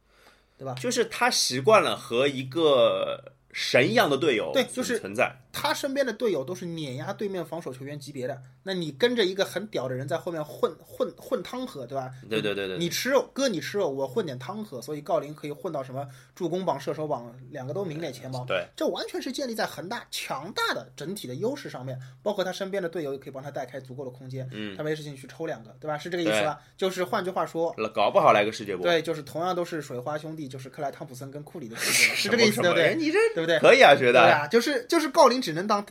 [0.58, 0.76] 对吧？
[0.80, 5.36] 就是他习惯了和一个神一样的队友对就是存在。
[5.52, 12.12] 他身边的队友都是碾压对面防守球员级别的，那你跟着一个很屌的人在后面混混混汤喝，对吧？
[12.30, 18.46] 对对对对，你吃肉，哥你吃肉，我混点汤喝，所以郜林可以混到什么助攻榜、射手榜两个都名列前茅。
[18.46, 25.98] 对，这完全是建立在恒大强大的整体的优势上面，包括他身边的队友也可以帮他带开足够的空间，嗯，他没事情去抽两个，对吧？
[25.98, 26.60] 是这个意思吧？
[26.78, 28.84] 就是换句话说，搞不好来个世界波。
[28.86, 32.96] 对，就是同样都是水花兄弟，就是克莱汤普森跟库里的区别， 是这个意思，对不对？
[32.96, 33.60] 你这对不对？
[33.60, 34.22] 可以啊，觉得。
[34.22, 35.86] 对啊，就是就是郜林只能当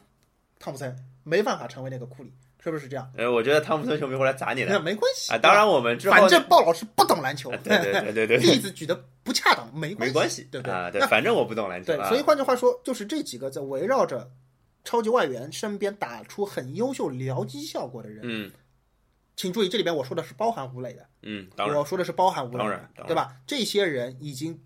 [0.58, 2.32] 汤普森，没办法成为那个库里，
[2.62, 3.10] 是不是这样？
[3.16, 5.38] 呃，我觉得汤普森球迷会来砸你那的没关系啊。
[5.38, 10.74] 当然，我们之后反正鲍老师不懂篮球， 对对对对例子举的不恰当，没没关系，对不对？
[10.74, 12.08] 啊，对，那反正我不懂篮球对，啊。
[12.08, 14.30] 所以换句话说，就是这几个在围绕着
[14.84, 18.50] 超级外援身边打出很优秀僚机效果的人，嗯
[19.36, 23.34] 请注意，这里边我说的是包含吴磊的，嗯，当然我说的是包含吴磊的对吧？
[23.46, 24.60] 这些人已经足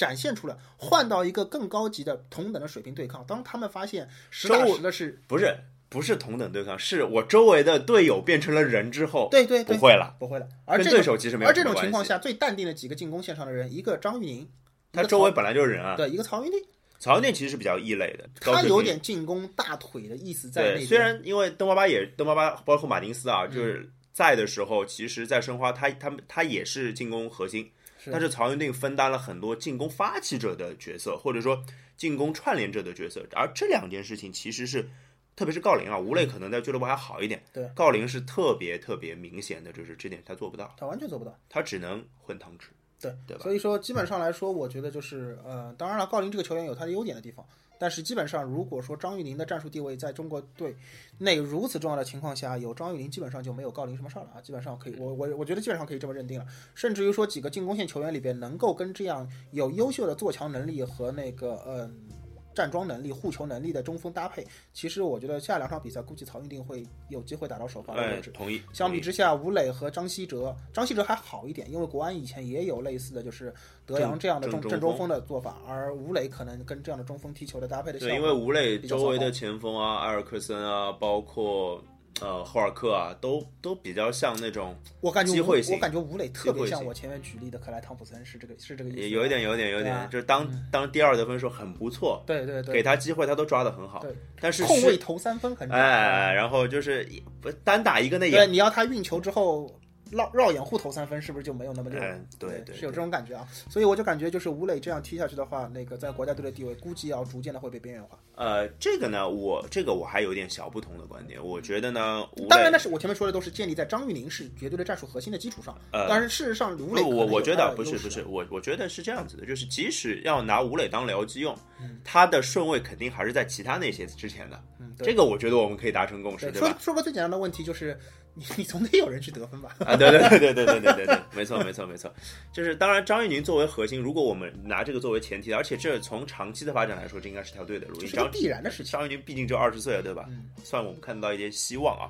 [0.00, 5.54] 展现出来换到一个更高级的同等的水平对抗，当他们发现实打实的是，不是
[5.90, 14.48] 不是同等对抗，是我周围的队友变成了人之后，对对对，不会了，不会了，而跟这对手其实没有而这种情况下，最淡定的几个进攻线上的人，一个张玉宁，
[14.90, 15.96] 他周围本来就是人啊。
[15.96, 16.58] 对一个曹云定，
[16.98, 20.86] 曹云定其实是比较异类的，他有点进攻大腿的意思在那。
[20.86, 27.70] 虽然因为邓巴巴也邓巴巴包括马丁斯啊，嗯就是在的时候，其实，在申花他他们他也是进攻核心，是
[28.06, 31.62] 但是曹云定分担了很多进攻发起者的角色，或者说
[31.96, 34.88] 进攻串联者的角色，而这两件事情其实是。
[35.36, 37.42] 特别是郜林啊，吴磊可能在俱乐部还好一点。
[37.50, 42.68] 对，郜林是特别特别明显的，就是这点他做不到，他完全做不到，他只能混汤吃。
[43.00, 43.42] 对对吧？
[43.42, 47.46] 所以说，基本上来说，我觉得就是呃，当然了，郜林这个球员有他的优点的地方，
[47.80, 50.76] 但是基本上，如果说张玉宁的战术地位在中国队
[51.16, 56.46] 内如此重要的情况下，有张玉宁基本上就没有郜林什么事儿了啊，基本上可以，我我我觉得基本上可以这么认定了。
[56.74, 62.19] 甚至于说，几个进攻线球员里边能够跟这样有优秀的做强能力和那个嗯。
[62.54, 68.30] 站桩能力、护球能力的中锋搭配，其实我觉得下两场比赛估计曹云定会有机会打到首发的位置。
[68.32, 68.60] 同意。
[68.72, 73.52] 相比之下，吴磊和张稀哲，张稀哲还好一点，因为国安以前也有类似的就是
[73.86, 81.82] 德阳这样的中正中锋的做法，而吴磊可能跟这样的中锋踢球的搭配的效对，因为吴磊周围的前锋啊，埃尔克森啊，包括
[82.20, 89.00] 呃霍尔克啊，都都比较像那种我感觉机会性我感觉吴磊特别像我前面举例的克莱汤普森，是这个是这个意思。
[89.00, 97.08] 也有一点，有一点，有一点，啊就是当当第二得分时候很不错，对对对，给他机会他都抓的很好对，但是控卫投三分很哎然后就是
[97.40, 99.70] 不单打一个那对，也，你要他运球之后
[100.10, 102.06] 绕绕掩护投三分，是不是就没有那么溜了？
[102.06, 103.46] 嗯，对对，是有这种感觉啊。
[103.68, 108.18] 所以我就感觉就是吴磊这样踢下去的话，那个在国家队的地位估计要逐渐的会被边缘化。
[108.34, 115.76] 呃，这个呢，我这个我还有点小不同的观点，我觉得呢，当然，那是我前面说的都是建立在张玉宁是绝对的战术核心的基础上。
[115.92, 126.68] 呃但是事实上，吴磊我我觉得不是不是，我我觉得是这样子的，就是即使要拿吴磊当僚机用，嗯他的顺位肯定还是在其他那些之前的，嗯，这个我觉得我们可以达成共识，对，对吧？
[126.78, 127.98] 说说个最简单的问题就是，
[128.40, 129.76] 你你总得有人去得分吧？
[129.84, 132.10] 啊，对对对对对对对对对，没错没错没错，
[132.54, 138.00] 就是当然张玉宁作为核心，如果我们拿这个作为前提，而且这从长期的发展来说，这应该是条对的路。
[138.00, 138.92] 这是必然的事情。
[138.92, 140.24] 张玉宁毕竟就二十岁了，对吧？
[140.30, 142.08] 嗯算我们看到一点希望啊。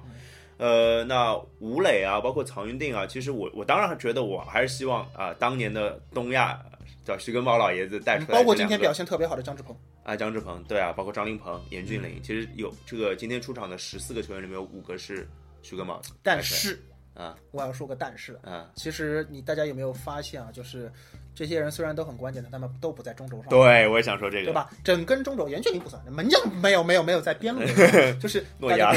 [0.59, 6.63] 呃，那吴磊啊，包括曹云定啊，其实我我当然觉得我还是希望啊，当年的东亚
[7.03, 15.27] 叫徐根宝老爷子带出来包括今天表现特别好的张志鹏，啊，张志鹏，对啊，包括张琳芃、严俊凌，其实有这个今天出场的十四个球员里面有五个是
[15.63, 16.83] 徐根宝，但是
[17.15, 20.51] 啊我要说个但是，啊，其实你大家有没有发现啊？
[20.53, 20.91] 就是
[21.35, 23.49] 这些人虽然都很关键，但他们都不在中轴上。
[23.49, 24.71] 对，我也想说这个，对吧？
[24.85, 27.61] 整根中轴，严俊林不算，门将没有没有没有在边路，
[28.21, 28.93] 就是诺亚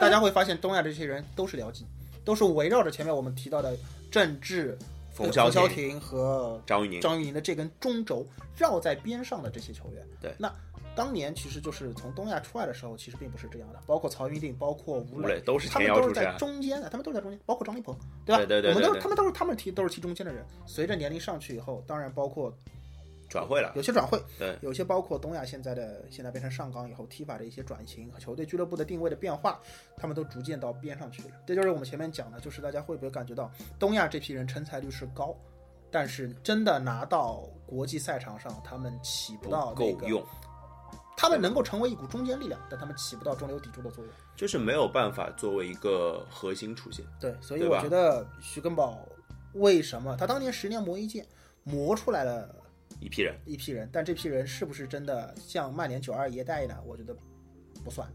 [0.00, 1.86] 大家会发现东亚这些人都是僚机，
[2.24, 3.76] 都是围绕着前面我们提到的
[4.10, 4.78] 政治、
[5.12, 8.26] 冯潇霆和张玉宁，张玉宁的这根中轴
[8.56, 10.02] 绕在边上的这些球员。
[10.20, 10.52] 对那
[10.96, 18.38] 当年其实就是从东亚出来的时候，其实并不是这样的，包括曹云定，包括吴吴磊都是他们都是在中间的，他们都是在中间，包括张立鹏，对吧？
[18.38, 20.44] 对对对对对我们都是他们都是他们踢都是踢中间的人。
[20.64, 22.52] 随着年龄上去以后，当然包括
[23.28, 29.60] 转会了，有些转会，对，有些包括东亚现在的现在变成上港以后踢法的一些转型和球队俱乐部的定位的变化，
[29.96, 31.28] 他们都逐渐到边上去了。
[31.46, 35.36] 这就是我们前面讲的，就是大家会不会感觉到东亚这批人成才率是高，
[35.90, 40.24] 但是真的拿到国际赛场上，他们起不到那个，够用，
[41.16, 44.12] 他们能够成为一股中坚力量，但他们起不到中流砥柱的作用。
[44.36, 47.04] 就是没有办法作为一个核心出现。
[47.18, 48.98] 对，所以我觉得徐根宝
[49.54, 51.26] 为什么他当年十年磨一剑，
[51.64, 52.54] 磨出来了
[53.00, 56.76] 一批人，一批人，但这批人是不是真的像曼联九二一代呢？
[56.84, 57.16] 我觉得
[57.82, 58.06] 不算，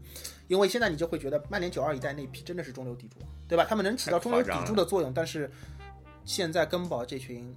[0.46, 3.66] 因为现在你就会觉得曼联九二一代那批真的是中流砥柱，对吧？
[3.68, 5.50] 他们能起到中流砥柱的作用，但是
[6.24, 7.52] 现在根宝这群。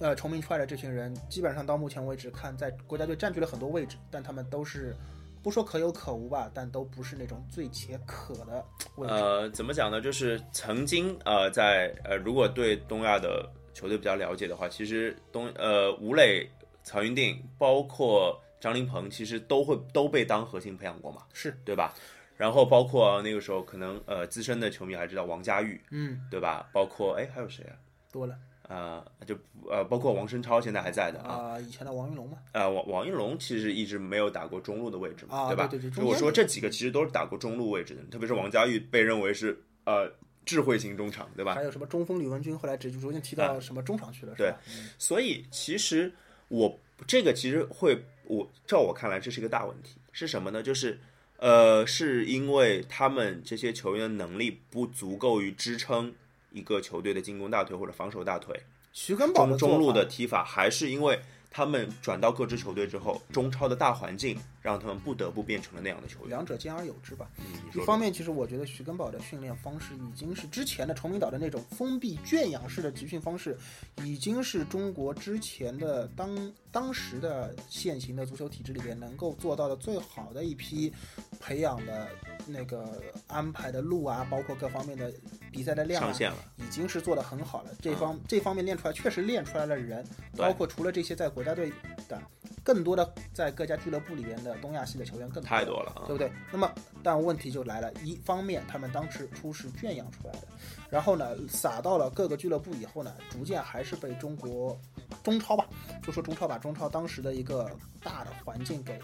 [0.00, 4.96] 呃，崇明出来的这群人，基本上到目前为止看，在国家队占据了很多位置，但他们都是
[5.42, 8.64] 不说可有可无吧，但都不是那种最且可的
[8.96, 9.14] 位置。
[9.14, 10.00] 呃，怎么讲呢？
[10.00, 16.48] 就是曾经呃，在呃，如果对东亚的球队比较了解的话，其实东呃吴磊、
[16.82, 21.94] 曹云定，包括张琳芃，其实都会都被当核心培养过嘛，是对吧？
[22.36, 26.66] 然后包括那个时候可能呃资深的球迷还知道王佳玉，嗯，对吧？
[26.72, 27.76] 包括哎还有谁啊？
[28.10, 28.34] 多了
[28.70, 29.36] 呃，就
[29.68, 35.66] 呃包括王申超现在还在的啊，啊、以前的王云龙嘛，呃王王云龙其实一直没有打过中路的位置嘛，啊吧？
[35.66, 40.08] 对对对如果说这几个其实都是打过中路位置的，特别是王佳玉被认为是呃
[40.46, 41.54] 智慧型中场，对吧？
[41.54, 44.56] 还有什么中锋李文军，后来只逐渐提到什么中场去了，是吧？
[44.98, 46.12] 所以其实
[46.46, 46.78] 我
[47.08, 50.62] 这个其实会，我照我看来这是一个大问题，是什么呢？
[50.62, 50.96] 就是
[51.38, 56.14] 呃，是因为他们这些球员的能力不足够于支撑
[56.50, 58.54] 一个球队的进攻大腿或者防守大腿，
[58.92, 66.28] 徐根宝中中路的踢法，还是因为他们转到各支球队之后，中超的大环境让他们不得不变成了那样的球员。
[66.28, 67.30] 两者兼而有之吧。
[67.38, 67.44] 嗯，
[67.74, 73.56] 一方面，其实我觉得徐根宝的训练方式已经是之前的崇明岛的那种封闭圈养式的集训方式，
[74.04, 80.92] 已经是中国之前的当当时的现行的足球体制里边能够做到的最好的一批
[81.40, 82.08] 培养的
[82.46, 85.12] 那个安排的路啊，包括各方面的
[85.50, 87.70] 比赛的量、啊上，限了，已经是做得很好了。
[87.80, 91.72] 这方、这方面练出来，确实练出来了人，包括除了这些在国家队
[92.08, 92.20] 的，
[92.62, 96.14] 更多的在各家俱乐部里边的东亚系的球员更太多了啊对！
[96.14, 96.32] 不对？
[96.52, 96.70] 那么，
[97.02, 100.48] 但问题就来了，一方面他们当时初是圈养出来的，
[100.90, 104.78] 然后呢，撒到了各个俱乐部以后呢，逐渐还是被中国
[105.22, 105.66] 中超吧，
[106.02, 107.70] 就说中超吧，中超当时的一个
[108.02, 108.98] 大的环境给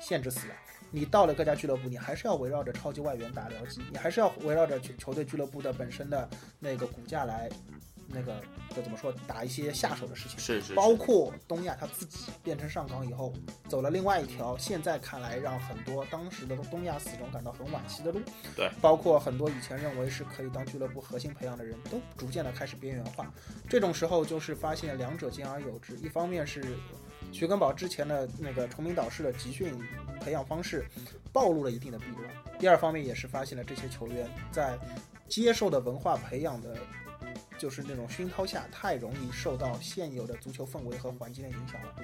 [0.00, 0.54] 限制死了。
[0.90, 6.26] 你到了各家俱乐部，你还是要围绕着超级外援打僚机，你还是要围绕着球球队俱乐部的本身的
[6.58, 7.46] 那个骨架来，
[8.10, 8.42] 那个
[8.74, 10.38] 就怎么说，打一些下手的事情。
[10.38, 13.34] 是是，包括东亚他自己变成上港以后，
[13.68, 18.20] 走了另外一条现在看来让很多当时的东亚死忠感到很惋惜的路。
[18.56, 23.30] 对，包括很多以前认为是可以当俱乐部核心培养的人都逐渐的开始边缘化。
[23.68, 26.64] 这种时候就是发现两者兼而有之，一方面是
[27.30, 29.78] 徐根宝之前的那个崇明岛式的集训
[30.20, 30.86] 培养方式
[31.30, 34.78] 暴露了一定的弊端，第二方面也是发现了这些球员在
[35.28, 36.74] 接受的文化培养的。
[37.58, 41.94] 就是那种熏陶下，太容易受到现有的足球氛围和环境的影响了。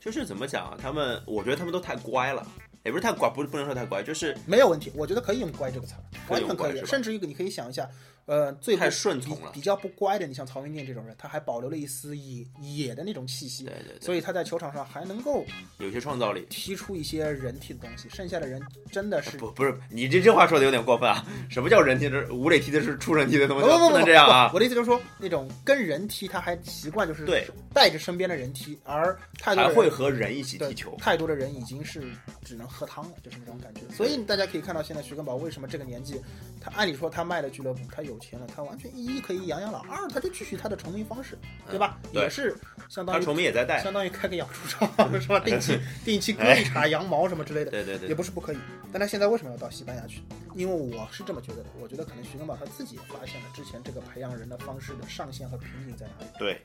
[0.00, 0.78] 就是怎么讲啊？
[0.80, 2.46] 他们，我觉得他们都太乖了，
[2.84, 5.94] 也不是太乖，不是不能说太乖，就是没有问题，我觉得可以用“乖”这个词
[6.28, 6.84] 完全可以。
[6.86, 7.88] 甚至于你可以想一下，
[8.28, 15.46] 呃，最不太顺从了比比较不乖的，你像曹云金这种人，他还保留了一丝野野的那种气息对，对对，所以他在球场上还能够
[15.78, 16.46] 有些创造力。
[16.50, 18.06] 踢出一些人踢的东西。
[18.10, 18.60] 剩下的人
[18.92, 21.24] 真的是不不是你这这话说的有点过分啊！
[21.48, 22.26] 什么叫人踢的？
[22.34, 24.50] 吴磊踢的是出人踢的东西，不不不能这样啊！
[24.52, 30.94] 我的意思就是说，那种跟人踢，他还习惯就是对带着身边的人踢，而太多还会和人一起踢球。
[30.98, 32.04] 太多的人已经是
[32.44, 33.80] 只能喝汤了，就是那种感觉。
[33.94, 36.20] 所以大家可以看到，现在徐根宝为什么这个年纪，
[36.60, 41.98] 他按理说他卖了俱乐部，他有钱了，他完全一可以养养老，二他就继续他的成名方式，对吧？
[42.12, 42.56] 对也是
[42.88, 45.40] 相当他于崇明也在带，相当于开个养猪场是吧？
[45.44, 47.70] 定期定期割一茬 羊毛什么之类的。
[47.70, 48.58] 对对对也，不是不可以，
[48.92, 50.22] 但他现在为什么要到西班牙去？
[50.54, 56.60] 因为我是这么觉得的，我觉得可能徐根宝他自己也发现了之前这个培养人的方式的上限和瓶颈在哪里，对，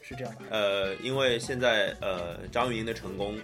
[0.00, 0.40] 是这样的。
[0.50, 3.38] 呃，因为现在呃张云的成功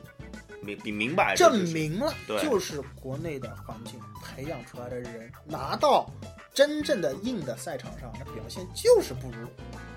[0.63, 6.09] 明比明摆着证就是明了，就是国内的环境培养出来的人，拿到
[6.55, 9.49] 真正的硬的赛场上，那表现就是不如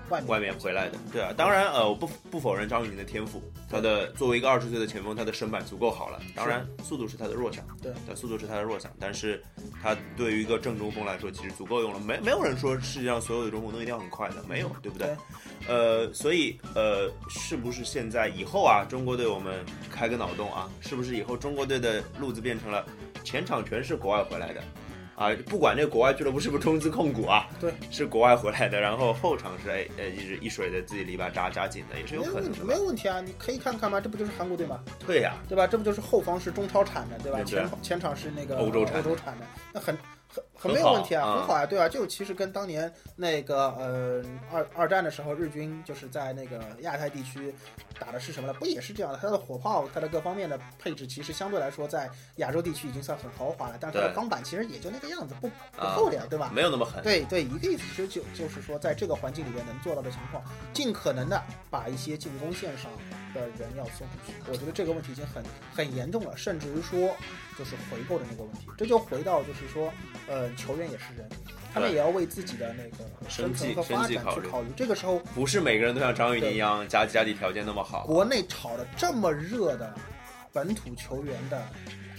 [0.08, 0.28] 外面。
[0.28, 7.92] 外面回来的，对啊，当然呃，我不不否认张玉宁的天赋，他的作为一个二十岁的前锋，他的身板足够好了，当然速度是他的弱项，对。
[8.06, 9.42] 对，速度是他的弱项，但是
[9.82, 15.16] 他对于一个正中锋来说，其实足够用了，没没有人说世界上所有的中锋都一定要很快的，没有，对不对？
[15.66, 22.84] 呃，所以呃，是不是现在以后啊，中国队我们开个脑洞啊，是不是以后中国队的路子变成了
[23.24, 24.62] 前场全是国外回来的？
[25.16, 32.74] 啊，不管这个国外俱乐部是不是中资控股啊，对，是国外回来的，然后后场是哎呃一直一水的自己篱笆扎扎紧的，也是有可能的吧没？
[32.74, 33.20] 有问题啊！
[33.22, 34.78] 你可以看看嘛，这不就是韩国队吗？
[35.06, 35.66] 对呀、对吧？
[35.66, 37.38] 这不就是后方是中超产的，对吧？
[37.38, 39.96] 对前前场是那个欧洲产的欧洲产的，那很
[40.28, 41.88] 很很没有问题啊，啊很好啊，对啊？
[41.88, 47.54] 就其实跟当年那个呃二二战的时候，日军就是在那个亚太地区
[47.98, 48.54] 打的是什么呢？
[48.54, 49.18] 不也是这样的？
[49.20, 56.50] 它的火炮，它的各方面的配置，其实相对来说在亚洲地区已经算很豪华了，但是它的钢板其实也就那个样子，不不啊厚点，对吧？
[56.54, 57.02] 没有那么狠。
[57.02, 60.42] 对对，一个意思其实就就是说，在这个环境里面能做到的情况，
[60.72, 62.90] 尽可能的把一些进攻线上
[63.34, 64.32] 的人要送出去。
[64.50, 65.42] 我觉得这个问题已经很
[65.74, 67.14] 很严重了，甚至于说
[67.58, 68.66] 就是回购的那个问题。
[68.76, 69.92] 这就回到就是说，
[70.28, 71.28] 呃，球员也是人，
[71.72, 74.68] 他们也要为自己的那个生计和发生计考虑展去考虑。
[74.76, 78.06] 这个时候，不是每个人都像张玉宁一样家家里条件那么好。
[78.06, 79.94] 国内炒的这么热的
[80.52, 81.62] 本土球员的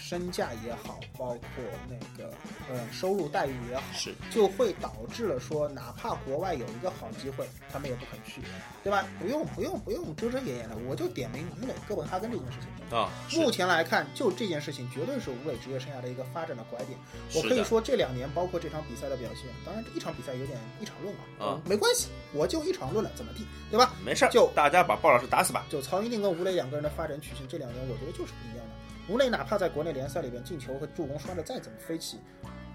[0.07, 2.31] 身价也好，包括那个
[2.71, 3.83] 呃收入待遇也好。
[3.93, 8.41] 是，就会导致了说，哪怕国外有一个好机会，他们也不肯去，
[8.85, 9.05] 对吧？
[9.19, 12.97] 不用不用不用遮遮掩掩的，我就点名吴磊哥本哈根这件事情。
[12.97, 16.97] 啊，是目前来看，就这件事情绝对是吴磊职业生涯的一个发展的拐点。
[17.35, 23.93] 我可以说，这两年包括这场比赛的表现，当然这一场比赛有点一场论啊，啊没关系，我就一场论了，怎么地，对吧？
[24.05, 25.65] 没事儿，就大家把鲍老师打死吧。
[25.69, 28.86] 就曹云定跟吴磊两个人的发展曲线，这两年我觉得就是不一样的。
[29.09, 32.19] 吴磊哪怕在国内联赛里边进球和助攻刷的再怎么飞起，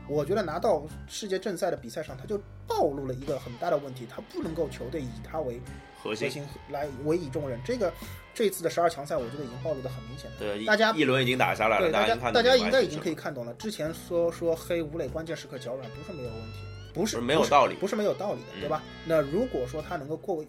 [0.09, 5.61] 我觉得拿到世界正赛的比赛上，他就暴露了一个很大的问题，他不能够球队以他为
[6.03, 7.61] 核心来委以重任。
[7.65, 7.93] 这个
[8.35, 10.37] 这次的十二强赛，我觉得已经暴露的很明显了。
[10.39, 13.53] 对，大家一轮已经打下来了，对大家大家应该已经可可以看懂了。
[13.55, 16.59] 之前说说黑吴磊关键时刻脚软，不是没有问题，
[16.95, 18.83] 不是没有道理不是没有道理的，嗯对吧？
[19.05, 20.43] 那如果说他能够过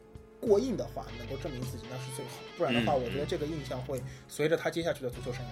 [0.45, 2.31] 过硬的话，能够证明自己，那是最好。
[2.57, 5.49] 不然的话，嗯我觉得这个印象会随着他接下去的足球生涯。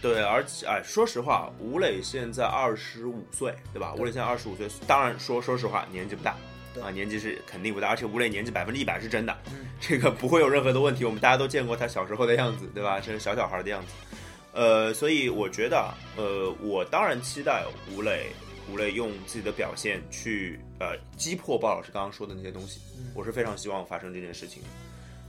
[0.00, 3.92] 对，而且哎，说实话，吴磊现在二十五岁，对吧？
[3.96, 6.36] 对吴磊现在二十五岁，当然说说实话，年纪不大。
[6.72, 11.04] 对啊，年纪是肯定不大，而且吴磊年纪百分之一百是真的，嗯这个不会有任何的问题。
[11.04, 13.00] 我们大家都见过他小时候的样子，对吧？
[13.00, 13.92] 这是小小孩的样子。
[14.52, 18.30] 呃，所以我觉得啊，呃，我当然期待吴磊，
[18.70, 22.80] 吴磊用自己的表现去呃击破鲍老师刚刚说的那些东西，
[23.14, 24.68] 我是非常希望发生这件事情的。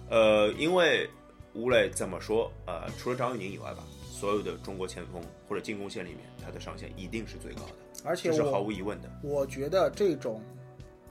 [0.10, 1.10] 呃，因为
[1.54, 9.10] 吴磊怎么说，呃，除了张玉宁以外吧，所有的中国前锋或者进攻线里面，他的上限一定是最高的，而且这是毫无疑问的。
[9.24, 10.44] 我觉得这种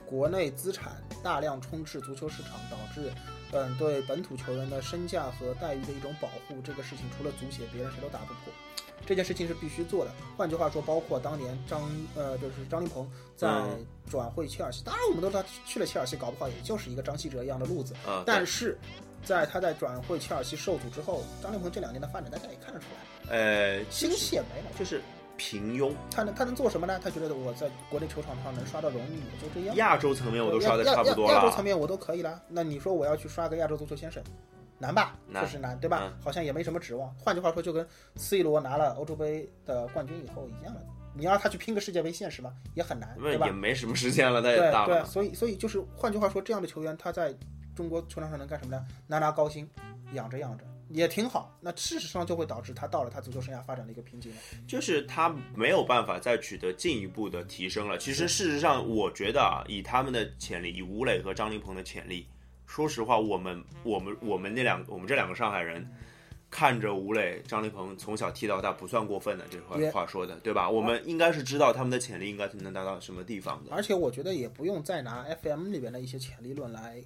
[0.05, 3.11] 国内资产大量充斥足球市场，导致
[3.51, 8.53] 嗯对本土球员的身价和待遇的一种保护，这个事情除了足协，别人谁都打不破。
[9.05, 10.11] 这件事情是必须做的。
[10.37, 17.93] 换句话说，包括当年张呃就是张琳鹏在嗯转会切尔西，当然我们都知道去了切尔西，搞不好也就是一个张稀哲一样的路子。
[18.05, 18.77] 啊、但是
[19.23, 22.85] 在他在转会切尔西受阻之后，张琳鹏这两年的发展，大家也看得出
[23.27, 24.71] 来，呃，心气也没了。
[24.77, 25.01] 就是
[25.37, 26.99] 平庸，他能他能做什么呢？
[27.01, 29.75] 他觉得我在国内球场上能刷到荣誉，也就这样。
[29.77, 31.49] 亚洲层面我都刷的亚差不多亚亚洲。
[31.51, 34.21] 层面我都可以了，那你说我要去刷个亚洲足球先生，
[34.79, 35.15] 难吧？
[35.33, 35.99] 确实难，对吧？
[36.03, 37.13] 嗯好像也没什么指望。
[37.15, 40.81] 换句话说，就跟 C 罗拿了欧洲杯的冠军以后一样了。
[41.13, 42.53] 你要让他去拼个世界杯现实吗？
[42.75, 43.51] 也很难，对吧也？
[43.51, 45.05] 没什么时间了，他也对对，大了。
[45.05, 47.35] 所以所以就是换句话说，这样的球员他在
[47.75, 48.85] 中国球场上能干什么呢？
[49.05, 49.69] 拿拿高薪，
[50.13, 51.53] 养着养着也挺好。
[51.59, 54.37] 那事实上就会导致他到了他足球生涯发展的一个瓶颈了。
[54.67, 57.97] 就是他没有办法再取得进一步的提升了。
[57.97, 62.27] 其实事实上，我觉得啊，以他们的潜力，以吴磊和张琳芃的潜力，
[62.69, 65.85] 说实话，我们我们我们那两我们这两个上海人。
[66.51, 70.67] 看着吴磊、张琳芃从小踢到大，不算过分的，这话话说的，对吧？
[70.67, 73.71] 我们应该是知道他们的潜力应该能达到什么地方的。
[73.71, 77.03] 而且我觉得也不用再拿 FM 里边的一些潜力论来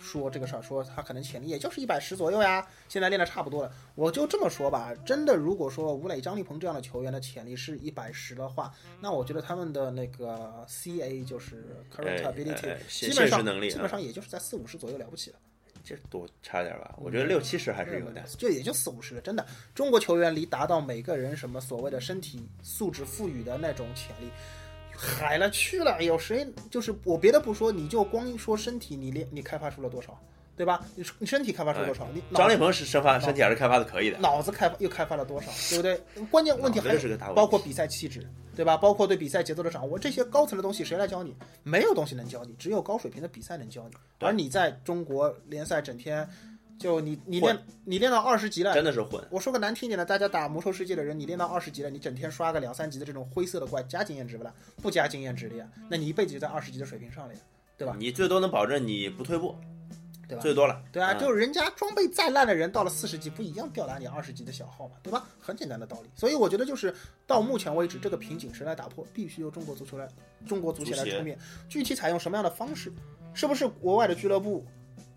[0.00, 3.72] 说这个事儿，说他可能潜力也就是一百十左右呀，现在练的差不多了。
[3.94, 15.38] 我就这么说吧，真的，如果说吴磊、张立鹏这样的球员的潜力是一百十的话，那我觉得他们的那个 CA 就是 current 哎 ability，、基本上能力基本啊上也就是在四五十左右了不起了。
[15.84, 16.96] 这多差点吧？
[16.98, 18.20] 我觉得六七十还是有的。
[18.36, 19.46] 就也就四五十了，真的。
[19.72, 24.28] 中国球员离达到每个人什么所谓的身体素质赋予的那种潜力，
[24.96, 26.02] 海了去了。
[26.02, 30.18] 有谁就是我别的不说，你就光说身体，你练你开发出了多少，
[30.56, 30.84] 对吧？
[30.94, 32.08] 你你身体开发出了多少？
[32.14, 36.00] 你脑张立鹏是身发身体还是开发的可以的，脑子开发又开发了多少，对不对？
[36.30, 38.76] 关键问题还是个大问题包括比赛气质，对吧？
[38.76, 41.34] 包括对比赛节奏的掌握，这些高层的东西谁来教你？
[41.62, 43.96] 没有东西能教你，只有高水平的比赛能教你。
[44.20, 46.28] 而你在中国联赛整天
[46.78, 49.22] 就你你练你练到二十级了，真的是混。
[49.30, 54.52] 我说个难听点的，大家打魔兽世界的人，你练到二十级了，你整天刷个两三级的这种灰色的怪，加经验值不啦？
[54.82, 57.40] 不加经验值的呀，那你一辈子就在二十级的水平上了呀，
[57.78, 57.96] 对吧？
[57.98, 59.56] 你最多能保证你不退步，
[60.28, 60.42] 对吧？
[60.42, 60.82] 最多了。
[60.92, 65.26] 对啊，嗯就是人家装备再烂的人，到了四十级不一样吊打你二十级的小号嘛，对吧？
[65.40, 66.10] 很简单的道理。
[66.14, 66.94] 所以我觉得就是
[67.26, 70.06] 到目前为止，这个瓶颈谁来打破，必须由中国足球来，
[70.46, 71.38] 中国足协来出面。
[71.68, 72.92] 具体采用什么样的方式，
[73.32, 74.64] 是不是国外的俱乐部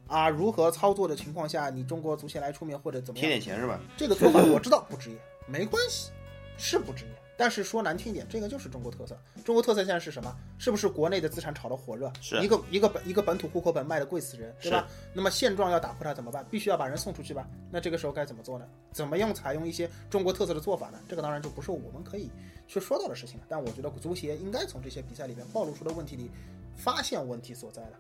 [0.09, 3.29] 啊如何操作的情况下，你中国足协来出面或者怎么样贴？
[3.29, 3.79] 点钱是吧？
[3.95, 5.17] 这个做法我知道不职业，
[5.47, 6.11] 没关系，
[6.57, 7.11] 是不职业。
[7.37, 9.17] 但是说难听一点，这个就是中国特色。
[9.45, 10.35] 中国特色现在是什么？
[10.57, 12.11] 是不是国内的资产炒得火热？
[12.19, 14.85] 是一个一个本一个本土户口本卖的贵死人，对吧？
[15.13, 16.45] 那么现状要打破它怎么办？
[16.51, 17.47] 必须要把人送出去吧？
[17.71, 18.67] 那这个时候该怎么做呢？
[18.91, 20.99] 怎么样采用一些中国特色的做法呢？
[21.07, 22.29] 这个当然就不是我们可以
[22.67, 23.45] 去说到的事情了。
[23.47, 26.29] 但我觉得足协应该从这些比赛里面暴露出的问题里
[26.79, 27.93] 发现问题所在的。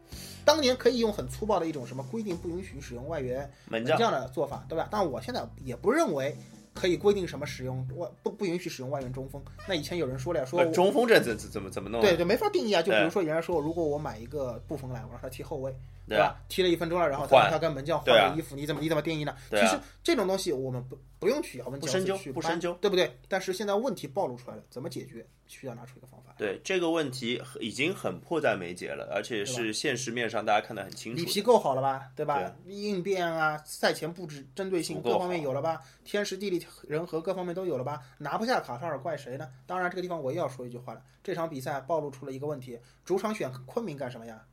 [0.45, 4.87] 当年可以用很粗暴的一种什么规定不允许使用外援门将的做法，对吧？
[4.89, 6.35] 但我现在也不认为
[6.73, 9.39] 可以规定什么使用外不不允许使用外援中锋。
[9.67, 12.01] 那以前有人说了呀，说中锋这怎怎怎么怎么弄啊？
[12.01, 12.81] 对对，没法定义啊。
[12.81, 15.75] 就比如说，人家说，如果我买一个布冯来，我让他踢后卫，
[16.09, 16.41] 对吧？
[16.49, 19.35] 踢了一分钟了，然后他他跟门将换对啊个衣服，你怎么你怎么定义呢？
[19.51, 23.15] 其实这种东西我们不不用去咬文嚼不深究字去不深究对不对？
[23.27, 25.25] 但是现在问题暴露出来了，怎么解决？
[25.47, 26.35] 需要拿出一个方法。
[26.37, 31.25] 对这个问题已经很迫在眉睫了，而且是现实面上大家看得很清楚的。
[31.25, 32.11] 里皮够好了吧？
[32.15, 32.55] 对吧？
[32.67, 35.81] 应变啊，赛前布置针对性各方面有了吧？
[36.03, 37.99] 天时地利人和各方面都有了吧？
[38.19, 39.49] 拿不下卡塔尔怪谁呢？
[39.65, 41.01] 当然，这个地方我也要说一句话了。
[41.23, 44.45] 这场比赛暴露出了一个问题：主场选昆明干什么呀？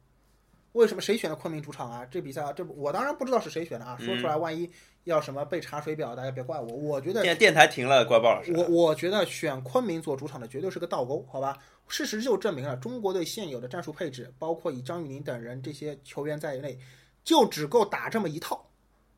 [0.77, 2.07] 为什么谁选的昆明主场啊？
[2.11, 3.97] 这比赛啊，这我当然不知道是谁选的啊。
[3.99, 4.70] 说出来，万一
[5.05, 6.66] 要什么被查水表，大家别怪我。
[6.66, 8.53] 我觉得电电台停了，怪鲍老师。
[8.53, 11.57] 我我觉得选昆明做主场的绝对是个倒钩，好吧？
[11.89, 16.79] 事实就证明了中国队现有的战术配置，包括以张玉宁等人这些球员在内，
[17.24, 18.68] 就只够打这么一套，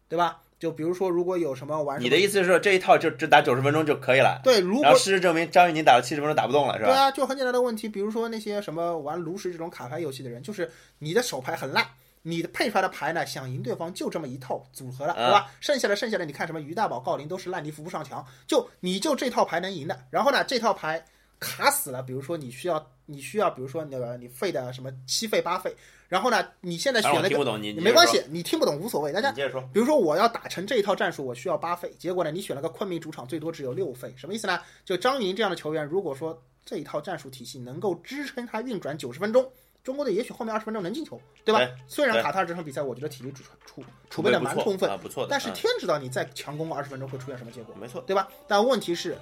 [0.09, 0.40] 对吧？
[0.59, 4.40] 就比如说，如果有什么玩你的意思是说这一套就只打九十分钟就可以了？
[4.42, 6.90] 对，如果事实证明张玉宁打了七十分钟打不动了，是吧？
[6.90, 11.86] 对啊，就很简单的问题，比如说那些什么玩炉石这种卡牌游戏的人，就是你的手牌很烂。
[12.22, 15.50] 你的配出来的牌呢，想赢对方就这么一套组合了，对吧？
[15.61, 19.98] 剩下的剩下的，你看什么于大宝、郜林都是烂泥扶不上墙，就你就这套牌能赢的。
[20.11, 21.02] 然后呢，这套牌
[21.38, 25.74] 卡死了，比如说你需要你需要，比如说那个你费的什么七费八费，
[26.09, 29.61] 然后呢，你现在选了听不懂，你你没关系，你听不懂无所谓，大家说，你接着说。
[29.72, 34.59] 比如说我要打成这一套战术，我需要八费，结果呢，你选了个昆明主场，最多只有六费，什么意思呢？
[34.84, 39.50] 就张云这样的球员，如果说这一套战术体系能够支撑他运转九十分钟，
[39.84, 41.61] 中国队也许后面二十分钟能进球，对吧？
[41.61, 45.28] 对虽然卡塔尔这场比赛，我觉得体力储储储备的蛮充分，啊，不错的。
[45.30, 48.28] 但是嗯天知道你再强攻二十分钟会出现什么结果，没错，对吧？
[48.46, 49.16] 但问题是，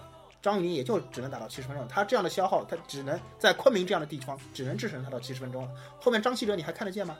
[0.46, 5.70] 张云也就只能打到七十分钟，他这样的消耗，他只能在昆明这样的地方，只能支撑他到七十分钟了。
[6.00, 7.18] 后面张稀哲你还看得见吗？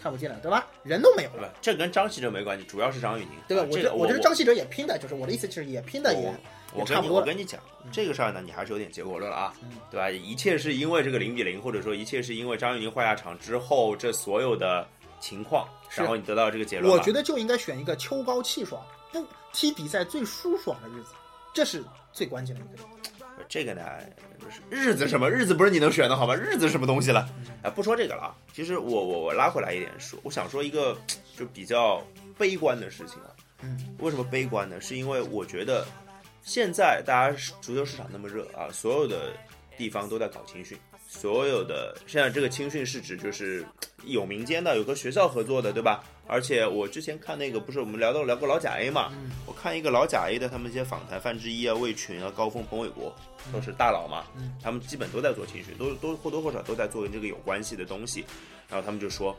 [0.00, 0.66] 看不见了，对吧？
[0.82, 1.52] 人都没有了。
[1.60, 3.62] 这跟张稀哲没关系，主要是张玉宁，对吧？
[3.70, 6.34] 我觉得我觉得张稀哲也拼的，就是我的意思，就是也拼的也
[6.72, 7.18] 我跟你也差不多。
[7.20, 7.60] 我跟你讲，
[7.92, 10.10] 这个事儿呢，你还是有点结果论了啊，嗯对吧？
[10.10, 14.88] 一切是因为这个零比零，或者说一切是因为张玉宁换下场之后这所有的
[15.20, 16.90] 情况，然后你得到这个结论。
[16.90, 21.12] 我觉得就应该选一个秋高气爽，不踢比赛最舒爽的日子，
[21.52, 22.84] 这是最关键的一个。
[23.48, 23.82] 这个呢，
[24.40, 26.34] 就是日子什么日子不是你能选的好吧？
[26.34, 27.28] 日子什么东西了？
[27.62, 28.34] 哎，不说这个了啊。
[28.52, 30.96] 其实我我我拉回来一点说，我想说一个
[31.36, 32.02] 就比较
[32.38, 33.30] 悲观的事情啊。
[33.62, 34.80] 嗯，为什么悲观呢？
[34.80, 35.86] 是因为我觉得
[36.42, 39.32] 现在大家足球市场那么热啊，所有的
[39.76, 40.78] 地方都在搞青训，
[41.12, 43.64] 所有的现在这个青训是指就是
[44.04, 46.02] 有民间的，有和学校合作的，对吧？
[46.26, 53.14] 而且我之前看那个不是我们聊到聊过老甲 A 嘛，嗯我看一个老甲 A 的他们一些访谈，范志毅啊、魏群啊、高峰、彭伟国
[53.52, 58.24] 都是大佬嘛，嗯他们基本都在做青训，都都或多或少都在做跟这个有关系的东西。
[58.70, 59.38] 然后他们就说，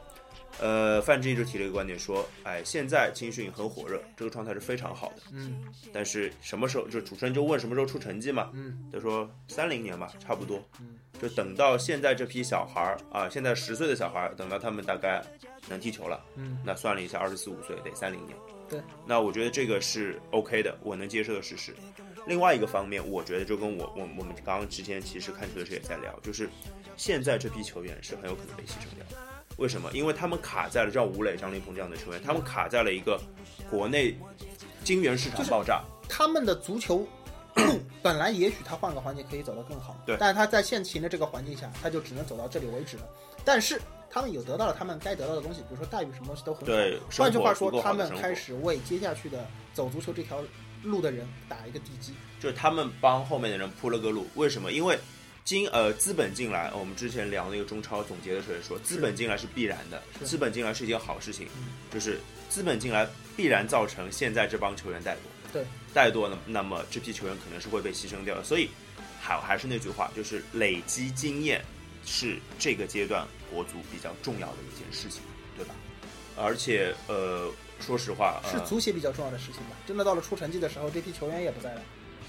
[0.59, 5.23] 呃，范志毅就提了一个观点说，哎，现在青训很火热，这个状态是非常好的。
[5.31, 8.49] 嗯但是什么时候就主持人就问什么时候出成绩嘛？
[8.53, 10.61] 嗯他说三零年吧，差不多。
[10.79, 15.23] 嗯就等到现在这批小孩儿啊，现在十岁的小孩儿，等到他们大概
[15.69, 18.35] 能踢球了，嗯，那算了一下，二十四五岁得三零年。
[18.67, 21.73] 对，那我觉得这个是 OK 的，我能接受的事实。
[22.25, 26.49] 另外一个方面，我觉得就跟我我我们刚刚之前其实看球的时候也在聊，就是
[26.97, 29.17] 现在这批球员是很有可能被牺牲掉。
[29.57, 29.89] 为什么？
[29.93, 33.19] 因为他们卡在了，像吴磊、张琳芃这样的球员，他们卡在了一个
[33.69, 34.17] 国内
[34.83, 35.83] 金元市场爆炸。
[36.09, 37.07] 他们的足球路
[38.01, 43.03] 本来也许他换个环境可以走得更好，对但是他在现行的这个环境下，他就只能走到这里为止了。
[43.45, 43.79] 但是
[44.09, 46.65] 他们有得到了他们该得到的东西，比如说待遇什么东西都很好。
[46.65, 50.41] 对，换句话说，他们开始为接下去的走足球这条
[50.81, 52.13] 路的人打一个地基。
[52.39, 54.27] 就是他们帮后面的人铺了个路。
[54.35, 54.71] 为什么？
[54.71, 54.97] 因为
[55.43, 62.19] 金呃资本进来，我们之前聊那个中超总结的时候也说，资本进来是必然的，资本进来是一件好事情嗯，就是
[62.49, 65.17] 资本进来必然造成现在这帮球员怠惰，
[65.51, 68.43] 对，怠惰呢，那么这批球员可能是会被牺牲掉的。
[68.43, 68.69] 所以
[69.19, 71.63] 还还是那句话，就是累积经验
[72.05, 75.21] 是这个阶段国足比较重要的一件事情，
[75.57, 75.75] 对吧？
[76.37, 79.75] 而且呃，说实话，呃、是足协比较重要的事情吧。
[79.85, 81.81] 真的到了出成绩的时候，这批球员也不在了，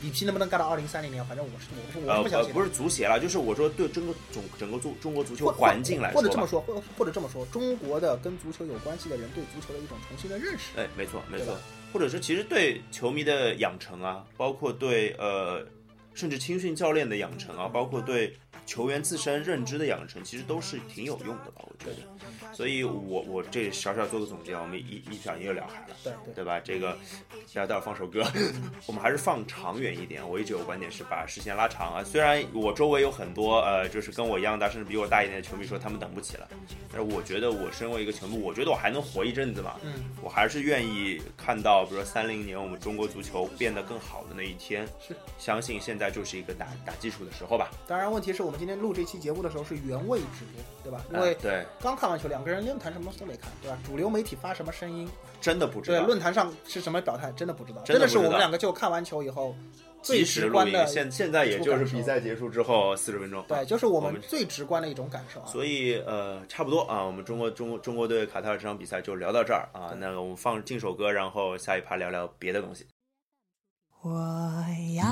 [0.05, 1.24] 里皮能不能干到二零三零年？
[1.24, 2.55] 反正我是我是我不相信的。
[2.55, 10.76] 不是足协了，就是我说对整个总整个足中国足球环境来说吧，或者这么说，或或者这么说，中国的跟足球有关系的人对足球的一种重新的认识。
[10.76, 11.57] 哎，没错没错，
[11.90, 15.66] 或者是其实对球迷的养成啊，包括对呃
[16.12, 18.36] 甚至青训教练的养成啊，包括对
[18.66, 21.96] 球员自身认知的养成，其实都是挺有用的吧，我觉得。
[22.55, 25.96] 所以我我这小小做个总结，我们一一不小心又聊嗨了。
[26.02, 26.61] 对对，对吧？
[26.61, 26.96] 这个
[27.52, 28.24] 待会儿放首歌，
[28.86, 30.26] 我们还是放长远一点。
[30.28, 32.05] 我一直有观点是把视线拉长啊。
[32.05, 36.48] 虽然我周围有很多呃，就是跟我一样大，甚至比我大一点的球迷说他们等不起了，
[36.92, 39.74] 但是我觉得我身为一个球迷，我觉得我还能活一阵子嘛。
[39.82, 44.86] 嗯，我还是愿意看到，比如说三零年我们中国足球变得更好的那一天。
[45.00, 47.70] 是，相信现在就是一个打打基础的时候吧。
[47.86, 51.05] 当然问题是我们今天录这期节目的时候是原位直播，对吧？
[51.12, 53.78] 因为啊对，刚看完球，两个人论坛什么都没看，对吧？
[53.84, 55.09] 主流媒体发什么声音，
[55.40, 57.82] 真的不知道对，论坛上是什么表态，真的不知道。
[57.82, 59.57] 真的是我们两个就看完球以后
[60.03, 63.42] 最直观的，现现在也就是比赛结束之后四十分钟。
[63.49, 65.47] 对，就是我我们们最直观的一种感受啊。
[65.47, 69.88] 所以呃，差不多啊，我们中国中国中国队卡塔尔这场比赛就聊到这儿啊。
[69.92, 72.86] 对那我们放进首歌，然后下一趴聊聊别的东西。
[74.03, 74.11] 我
[74.97, 75.05] 要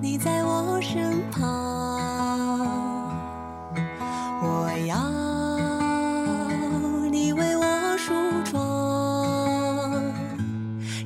[0.00, 1.89] 你在我身旁，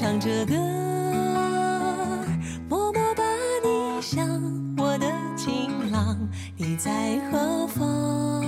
[0.00, 0.54] 唱着歌
[2.68, 3.24] 默默把
[3.64, 4.24] 你想
[4.76, 6.16] 我的情郎
[6.56, 8.47] 你在何方？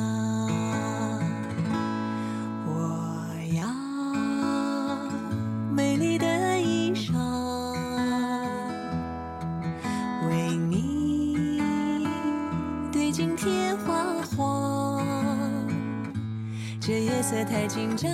[17.31, 18.11] 色太紧张，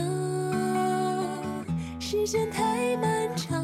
[1.99, 3.57] 时间太漫长，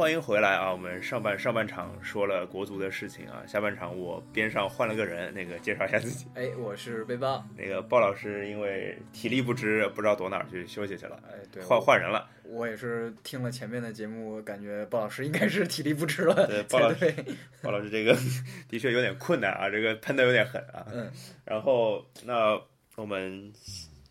[0.00, 0.72] 欢迎回来啊！
[0.72, 6.26] 我们上半上半场说了国足的事情啊，下半场我边上换了个人，那个介绍一下自己。
[6.34, 7.46] 哎，我是背包。
[7.54, 12.26] 那个鲍老师因为体力不支，不知道躲哪儿去休息去了，哎，对，换换人了。
[12.44, 17.14] 我也是听了前面的节目，感觉鲍老师应该是体力不支了对，鲍老师。
[17.60, 18.16] 鲍老师这个
[18.70, 20.86] 的确有点困难啊，这个喷的有点狠啊。
[20.90, 21.12] 嗯，
[21.44, 22.58] 然后那
[22.96, 23.52] 我们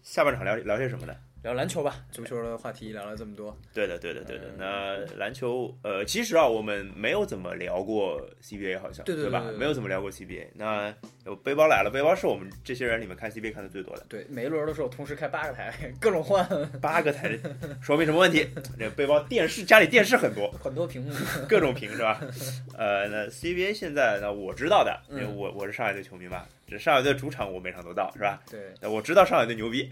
[0.04, 1.16] 下半场聊聊些什么呢？
[1.42, 4.44] 聊篮球吧，足球的话题聊了这么多，对的，对的，对的。
[4.48, 9.40] 嗯那篮球，呃，其实啊，我们没有怎么聊过 CBA，好像吧对对对对？
[9.52, 10.48] 对没有怎么聊过 CBA。
[10.56, 10.94] 那
[11.26, 16.46] 有背包来了，背包是我们这些人里面看 CBA 看的最多的，对，每一轮的时候同时开八个台，各种换，
[16.82, 17.40] 八个台，
[17.82, 18.46] 说明什么问题？
[18.78, 21.14] 这背包电视家里电视很多，很多屏幕。
[21.48, 22.20] 各种屏是吧？
[22.78, 28.42] 呃，那 CBA 现在呢，我知道的，因为嗯我我是上海队球迷嘛，这上海队主场我每场都到是吧？
[28.52, 29.90] 对，那我知道上海队牛逼，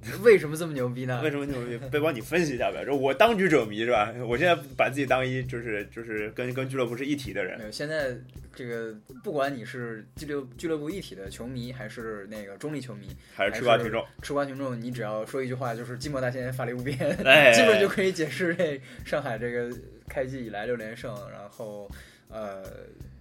[0.22, 1.20] 为什么这么牛逼呢？
[1.22, 1.78] 为什么牛逼？
[1.90, 2.84] 被帮你分析一下呗。
[2.86, 4.12] 就我当局者迷是吧？
[4.26, 8.16] 我现在把自己当一就是就是跟跟俱乐部是一体的人没，有，现在
[8.54, 14.04] 这个不管你是俱乐俱乐部一体的球迷，还是那个中立球迷，还是吃瓜群众？
[14.22, 19.76] 吃瓜群众，你只要说一句话，就是寂寞大仙法力无边，哎，基本就可以解释这上海这个
[20.08, 21.90] 开季以来六连胜，然后
[22.28, 22.62] 呃，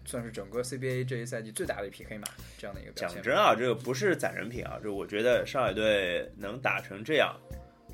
[0.08, 2.26] 算是整个 CBA 这一赛季最大的一匹黑马
[2.58, 3.22] 这样的一个表现。
[3.22, 7.36] 讲真啊，这个不是攒人品啊，就我觉得上海队能打成这样。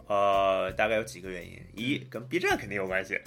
[0.05, 3.17] 呃，大概有几个原因，一跟 B 站肯定有关系，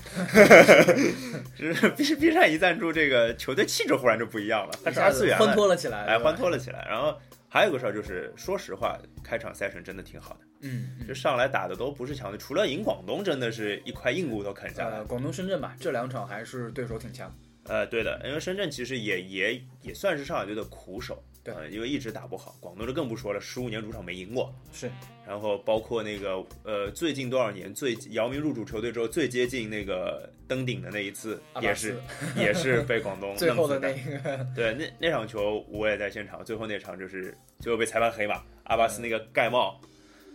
[1.57, 6.87] 就 是 B B 站一赞助，这个球队气质忽然就不一样了，它是二次元了，脱了起来，哎，欢脱了起来。
[6.89, 7.19] 然后
[7.49, 15.05] 还有个事儿就是，说实话，开场赛程真的挺好的，嗯，嗯就上来打的都不是强队，除了赢广东，真的是一块硬骨头啃下来呃，。
[15.07, 17.35] 广东、深圳吧，这两场还是对手挺强。
[17.69, 22.57] 呃，对的，因为深圳其实也也也算是上海队的苦手，对呃因为一直打不好。
[22.61, 24.55] 广东就更不说了，十五年主场没赢过。
[24.73, 24.91] 是，
[25.27, 32.01] 然后包括那个呃，最近多少年最姚明入主球队之后最接近那个登顶的那一次，也是
[32.37, 39.81] 也是被广东最后的那死个，对那那场球我也在现场，最后那场就是最后被裁判黑嘛，阿巴斯那个盖帽，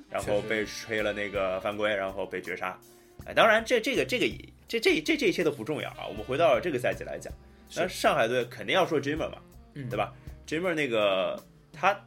[0.10, 2.78] 然后被吹了那个犯规，然后被绝杀。
[3.26, 7.34] 哎，当然这这个这个这这这这这一切都不重要啊，我们回到这个赛季来讲，
[7.76, 9.38] 那上海队肯定要说 Jimmer 嘛，
[9.74, 10.14] 嗯对吧
[10.48, 11.38] ？Jimmer 那个
[11.74, 12.00] 他，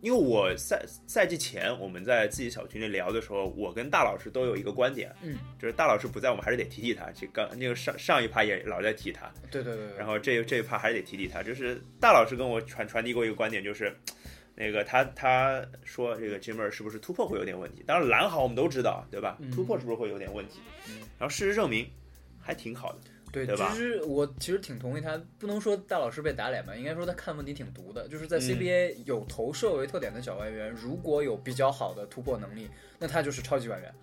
[0.00, 7.10] 因为我赛赛季前我们在自己小群里聊的时候，我跟大老师都有一个观点，嗯，就是大老师不在，我们还是得提提他。
[7.10, 11.42] 这刚那个上上一趴也老在提他，对对对对，然后这这一趴还是得提提他。
[11.42, 13.92] 就是大老师跟我传传递过一个观点，就是
[14.60, 17.84] 那个他他说这个 Jimmer 是不是突破会有点问题？
[17.86, 19.36] 当然蓝好我们都知道，对吧？
[19.40, 20.58] 嗯突破是不是会有点问题？
[20.88, 21.88] 嗯然后事实证明
[22.40, 22.98] 还挺好的。
[23.30, 28.08] 对，对吧其实我其实挺同意他，不能说大老师被打脸吧，应该说他看问题挺毒的。
[28.08, 33.94] 就是在嗯 CBA 有投射为特点的小外援，如果有比较好的突破能力，那他就是超级外援。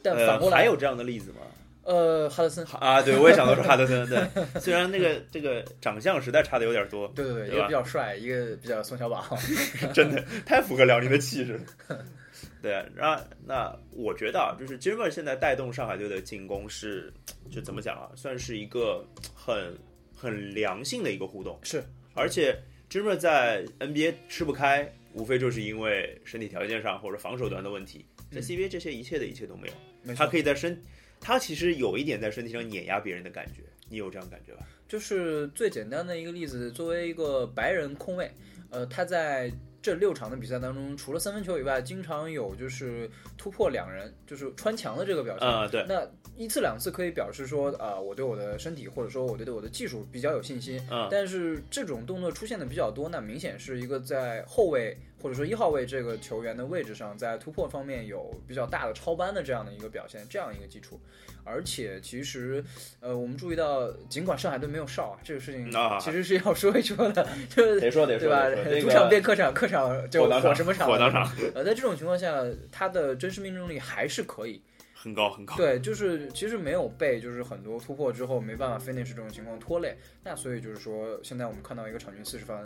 [0.00, 1.38] 但反呃，过来，还有这样的例子吗？
[1.86, 9.24] 呃，哈德森，啊，对，我也想到是哈德森，对，虽然那个这个长相实在差的有点多，对对对，对一个比较帅，一个比较宋小宝。
[9.94, 11.60] 真的太符合辽宁的气质。
[12.60, 17.12] 对，那那我觉得啊，就是 Jimmer 现在带动上海队的进攻是，
[17.52, 19.72] 就怎么讲啊，算是一个很
[20.12, 21.56] 很良性的一个互动。
[21.62, 21.84] 是，
[22.14, 22.58] 而且
[22.90, 28.04] Jimmer 在 NBA 吃不开，无非就是因为身体条件上或者防守端的问题。
[28.32, 30.76] 在嗯 CBA 这些一切的一切都没有，没他可以在身，
[31.20, 34.66] 他其实有一点在身体上碾压别人的感觉，你有这样感觉吧？
[34.88, 38.30] 就是最简单的一个例子，作为一个白人控卫，
[38.70, 39.52] 呃，他在
[39.82, 45.48] 这六场的比赛当中，除了三分球以外，经常有就是突破两人，就是穿墙的这个表现。
[45.48, 50.80] 啊、对，那一次两次可以表示说，啊、我对我的身体或者说我对我的技术比较有信心。
[50.90, 61.00] 嗯但是这种动作出现的比较多，那明显是一个在后卫或者说一号位这个球员的位置上，在突破方面有比较大的超班的这样的一个表现，这样一个基础。
[61.44, 62.64] 而且其实，
[63.00, 70.88] 呃，我们注意到，尽管上海队没有哨啊，这个事情啊其实是要说一说的， 就是得说得说对吧主场变客场，客场就火当场火什么场？
[70.88, 71.30] 火当场。
[71.54, 74.60] 呃，在这种情况下，他的真实命中率还是可以。
[74.92, 75.54] 很高很高。
[75.56, 79.96] 对，就是其实没有被就是很多突破之后没办法 finish 这种情况拖累。
[80.24, 82.56] 那所以就是说，现在我们看到一个场均四十分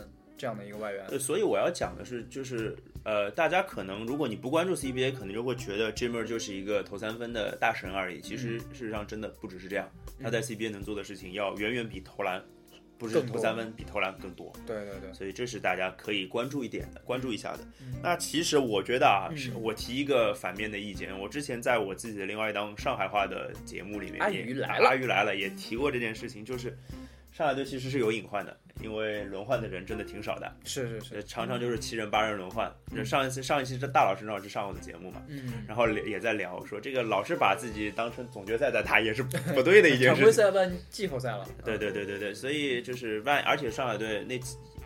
[0.41, 8.19] 这样的一个外援，呃，所以我要讲的是，就是呃，大家可能如果你不关注 CBA，可能就会觉得 Jimmer 就是一个投三分的大神而已。
[8.21, 8.73] 其实嗯。
[8.73, 9.87] 事实上真的不只是这样，
[10.19, 12.43] 他在 CBA 能做的事情要远远比投篮，
[12.97, 14.51] 不是投三分，比投篮更多。
[14.65, 17.59] 对对对，所以这是大家可以关注一点的，关注一下的。
[17.79, 17.93] 嗯。
[18.01, 19.37] 那其实我觉得啊，嗯。
[19.37, 24.89] 是我提一个反面的意见，我之前在我自己的另外一档上海话的节目里面也，阿鱼来了。
[24.89, 26.75] 阿鱼来了也提过这件事情，就是
[27.31, 32.71] 上海队其实是有隐患的，因为轮换的人真的挺少的，是是是，呃常常就是七人八人轮换。
[32.91, 35.23] 嗯上一次上一期是大老师正好是上我的节目嘛。
[35.27, 40.23] 嗯，然后也在聊说，这个老是把自己当成总决赛在打，也是不对的一件 常事情。
[40.25, 44.37] 规赛办季后赛了，对对对对对，所以就是万，而且上海队那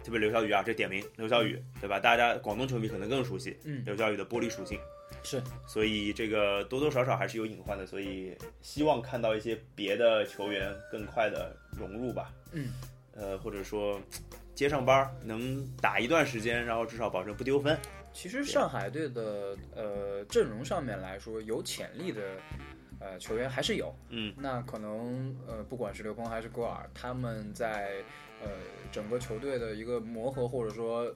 [0.04, 2.00] 特别刘晓宇啊，这点名刘晓宇，对吧？
[2.00, 4.78] 大家广东球迷可能更熟悉嗯，刘晓宇的玻璃属性，
[5.24, 12.70] 是所以这个多多少少还是有隐患的，所以希望看到一些别的球员更快的融入吧，嗯，
[13.14, 14.00] 呃，或者说
[14.54, 17.78] 接上班儿能打一段时间，然后至少保证不丢分。
[18.14, 22.22] 其实上海队的呃阵容上面来说，有潜力的
[23.00, 23.94] 呃球员还是有。
[24.10, 27.96] 嗯，那可能呃不管是刘鹏还是戈尔，他们在
[28.42, 28.50] 呃
[28.90, 31.14] 整个球队的一个磨合或者说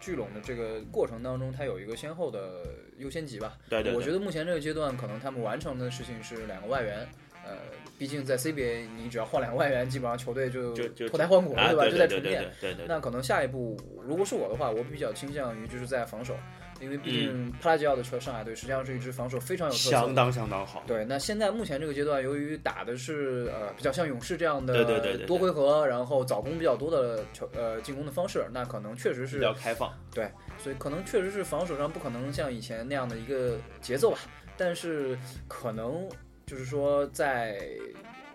[0.00, 2.62] 聚拢的这个过程当中，它有一个先后的
[2.98, 3.56] 优先级吧。
[3.68, 7.06] 对对对，我觉得目前这个阶段，可能他们完成的事情是两个外援。
[7.42, 7.56] 呃，
[7.98, 10.74] 毕竟在 CBA，你只要换两个外援，基本上球队就
[11.08, 11.88] 脱胎换骨了，对，吧？
[11.90, 12.46] 就在重建。
[12.86, 13.76] 那可能下一步，
[14.06, 16.36] 如果是我的话，我比较倾向于就是在防守，
[16.80, 19.96] 因为毕嗯竟帕拉吉奥的车上海队实际上是一支防守非常有特色的。
[19.96, 20.82] 相当相当好。
[20.86, 34.18] 对，那现在目前这个阶段，由于打的是呃比较像勇士这样的对对对多回合，然后早攻比较多的球呃进攻的方式，那可能确实是比较开放，对所以可能确实是防守上不可能像以前那样的一个节奏吧，
[34.56, 36.08] 但是可能
[36.46, 37.60] 就是说在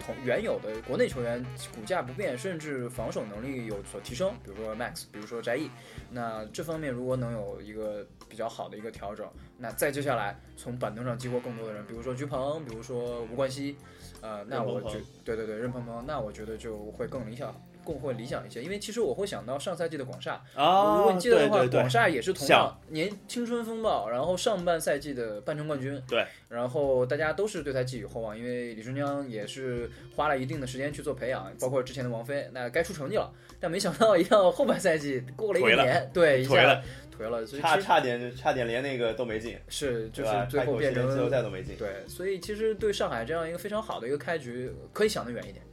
[0.05, 1.43] 同原有的国内球员
[1.73, 5.67] 骨架不变，甚至防守能力有所提升，比如说 Max，比如说翟毅，
[6.11, 9.27] 那这方面如果能有一个比较好的一个调整，
[9.57, 13.75] 那再接下来从板凳上激活更多的人，比如说鞠鹏，比如说吴冠希，
[14.21, 17.55] 呃，那我觉对对对任鹏鹏，那我觉得就会更理想。
[17.85, 26.01] 更会理想一些，因为其实我会想到上赛季的广厦，啊，如果你记得的话，对对对广厦也是同样年青春风暴，然后上半赛季的半程冠军。
[26.07, 33.31] 对，然后大家都是对他寄予厚望，因为李春江也是花了一定的时间去做培养，包括之前的王菲，那该出成绩了。
[33.59, 36.83] 但没想到一到后半赛季，过了一年，对，一下颓了，
[37.17, 40.31] 颓了，所以差差点差点连那个都没进，是就是？
[40.49, 41.75] 最后变成季后赛都没进。
[41.77, 45.64] 对，所以其实对上海这样一个非常好的一个开局，可以想得远一点。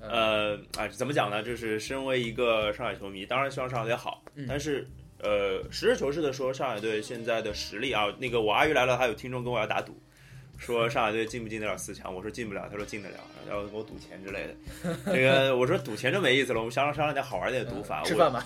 [0.00, 1.42] 呃，呃啊，怎么讲呢？
[1.42, 4.86] 就是身为一个上海球迷，当然希望上海队好，嗯但是
[5.20, 10.00] 呃，实事求是的说，上海队现在的实力啊，那个我阿姨来了，还有听众跟我要打赌，
[10.58, 13.16] 说上海队进不进得了四强，我说进不了，他说进得了，
[13.48, 14.54] 然后给我赌钱之类的。
[15.06, 18.02] 这个我说赌钱就没意思了，我们商量商量点好玩点的赌法。
[18.02, 18.44] 吃饭吧，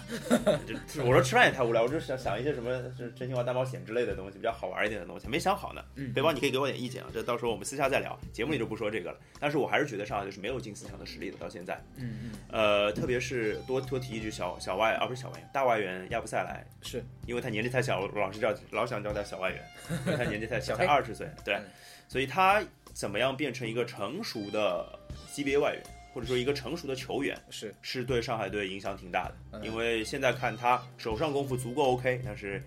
[0.98, 5.82] 我我说吃饭也太无聊，我就想想一些什么是真心话大冒险之类的东西，比较好玩一点的东西，没想好呢。
[5.96, 9.18] 嗯，背包你可以给我点意见啊，这到时候我们私下再聊，节目里就不说这个了。
[9.40, 11.82] 但是我还是觉得上海队是没有进四强的实力的，到现在。
[11.96, 19.62] 嗯嗯，呃，特别是多多提一句小小外啊，不是小外援，大外援亚布塞来，是因为他年纪太小，我老是叫老想叫他小外援，
[20.06, 21.64] 因为他年纪太小， 才二十岁，对嗯，
[22.12, 24.86] 所以他怎么样变成一个成熟的
[25.34, 25.82] CBA 外援，
[26.12, 29.34] 或者说一个成熟的球员，是，是对上海队影响挺大的。
[29.52, 32.62] 嗯因为现在看他手上功夫足够 OK，但是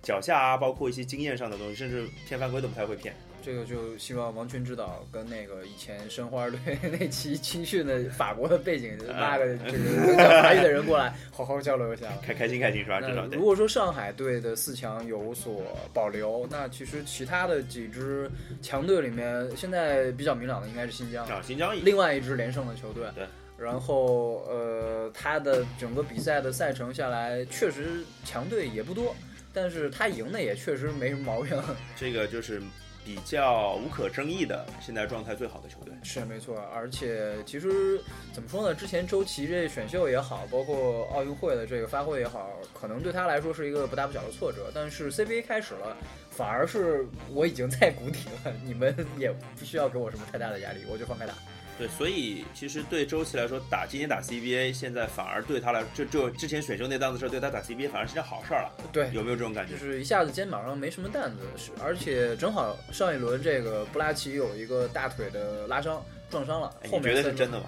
[0.00, 3.12] 脚下啊，包括一些经验上的东西，甚至骗犯规都不太会骗。
[3.48, 6.58] 这个就希望王群指导跟那个以前申花队
[7.00, 12.08] 那期青训的法国的背景拉个这个能讲法语的人过来，好好交流一下。
[12.22, 13.00] 开开心开心是吧？
[13.00, 13.44] 至那少对如。
[13.46, 15.62] 果说上海队的四强有所
[15.94, 18.30] 保留，那其实其他的几支
[18.60, 23.06] 强队里面，现在比较明朗的应该是新疆，啊，新疆也另外一支连胜的球队。
[23.14, 23.24] 对。
[23.56, 29.16] 然后呃，他的整个比赛的赛程下来，确实强队也不多，
[29.54, 31.58] 但是他赢的也确实没什么毛病。
[31.96, 32.60] 这个就是
[33.08, 35.94] 比较无可争议的，现在状态最好的球队。
[36.02, 37.98] 是没错，而且其实
[38.34, 38.74] 怎么说呢？
[38.74, 44.70] 之前周琦这选秀也好，包括奥运会的这个发挥也好，可能对他来说是一个不大不小的挫折。
[44.74, 45.96] 但是 CBA 开始了，
[46.30, 51.32] 反而是我已经在谷底了，你们也不需要给我什么太大的压力，我就放开打。
[51.78, 58.72] 对，所以其实对周琦来说，打今年打 CBA，现在反而对他来，就就之前选秀那档子事儿，对他打 CBA 反而是件好事儿了。
[58.92, 59.78] 对，有没有这种感觉就？
[59.78, 67.66] 是一下子肩膀上没什么担子，是而且正好上一轮这个布拉奇有一个大腿的拉伤撞伤了，后面哎你觉得是真的吗？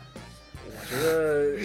[0.92, 1.02] 我觉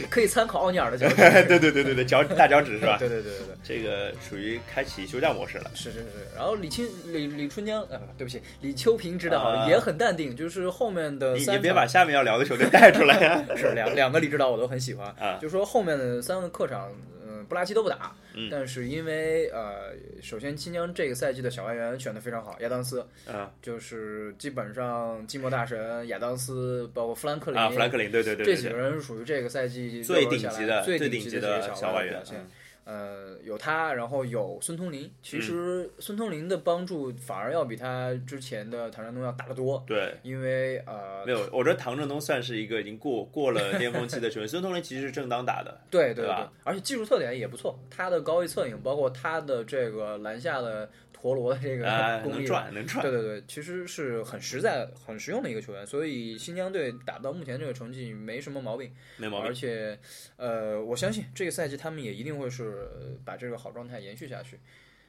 [0.02, 1.16] 得可以参考奥尼尔的脚 趾。
[1.16, 2.98] 对对对对对，脚大脚趾是吧？
[3.00, 3.56] 对对对对对。
[3.64, 5.72] 这个属于开启休假模式了。
[5.74, 6.06] 是是是，
[6.36, 17.15] 然后李青李李春江，呃，对不起，李秋平指导啊也很淡定，就是后面的你三场你别把下面要聊的球队带出来 呀、是两两个李指导我都很喜欢，啊就说后面的三个客场，嗯、
[17.48, 18.50] 布拉奇都不打，嗯。
[18.52, 23.52] 但是因为呃，首先新疆这个赛季的小外援选的非常好，亚当斯啊。
[23.62, 28.56] 就是基本上寂寞大神亚当斯，包括富兰克林啊，弗兰克林，对对对这对。
[28.56, 32.38] 对，几个人是属于这个赛季最顶级的最顶顶级的小外援表现。
[32.40, 32.48] 嗯
[32.86, 35.04] 呃，有他，然后有孙通林。
[35.04, 40.14] 嗯其实孙通林的帮助反而要比他之前的唐振东要大得多，对。
[40.24, 46.52] 因为呃没，有，我觉得唐振东算是一个已经过过了巅峰期的球员，孙通林其实是正当打的， 对对对吧？
[46.64, 50.88] 而且技术特点也不错，他的高位策应，包括他的这个篮下的
[51.26, 59.52] 陀螺的这个啊， 功力，能转能转对，对对，其实是很实在、很实用的一个球员，所以新疆队打到目前这个成绩没什么毛病，而没毛病。
[59.52, 59.98] 且，
[60.38, 64.60] 呃，我相信这个赛季他们也一定会是呃把这个好状态延续下去。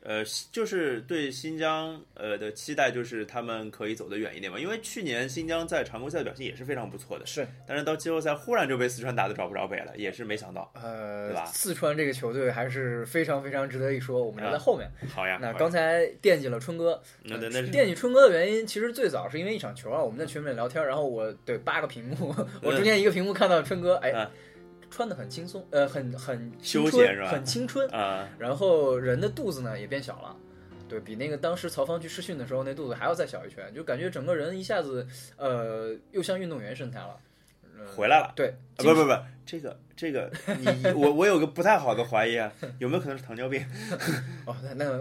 [0.09, 10.71] 呃，就是对新疆呃的期待就是他们可以走得远一点嘛，因为去年新疆在常规赛的表现也是非常不错的，是，但是到季后赛忽然就被四川打得找不着北了，也是没想到。
[10.81, 14.89] 呃对吧，四川这个球队还是非常非常值得一说，我们留在啊后面。
[15.13, 22.33] 好呀，那刚才惦记了春哥，那那那惦记春哥的原因，其实最早是因为一场球啊，我们在群里面聊天，然后我对八个屏幕，
[22.63, 24.31] 我中间一个屏幕看到春哥，哎嗯，
[24.97, 30.35] 穿的很轻松，呃，很很青休闲是吧很青春，啊， 然后人的肚子呢也变小了。
[30.89, 37.15] 对比那个当时曹芳去试训的时候，那肚子还要再小一圈，就感觉整个人一下子，呃，又像运动员身材了。
[37.79, 38.33] 呃回来了。
[38.35, 39.13] 对，啊、不不不，
[39.45, 43.63] 这个这个，你我我有个不太好的怀疑啊，有没有可能是糖尿病？
[44.47, 44.99] 哦，那那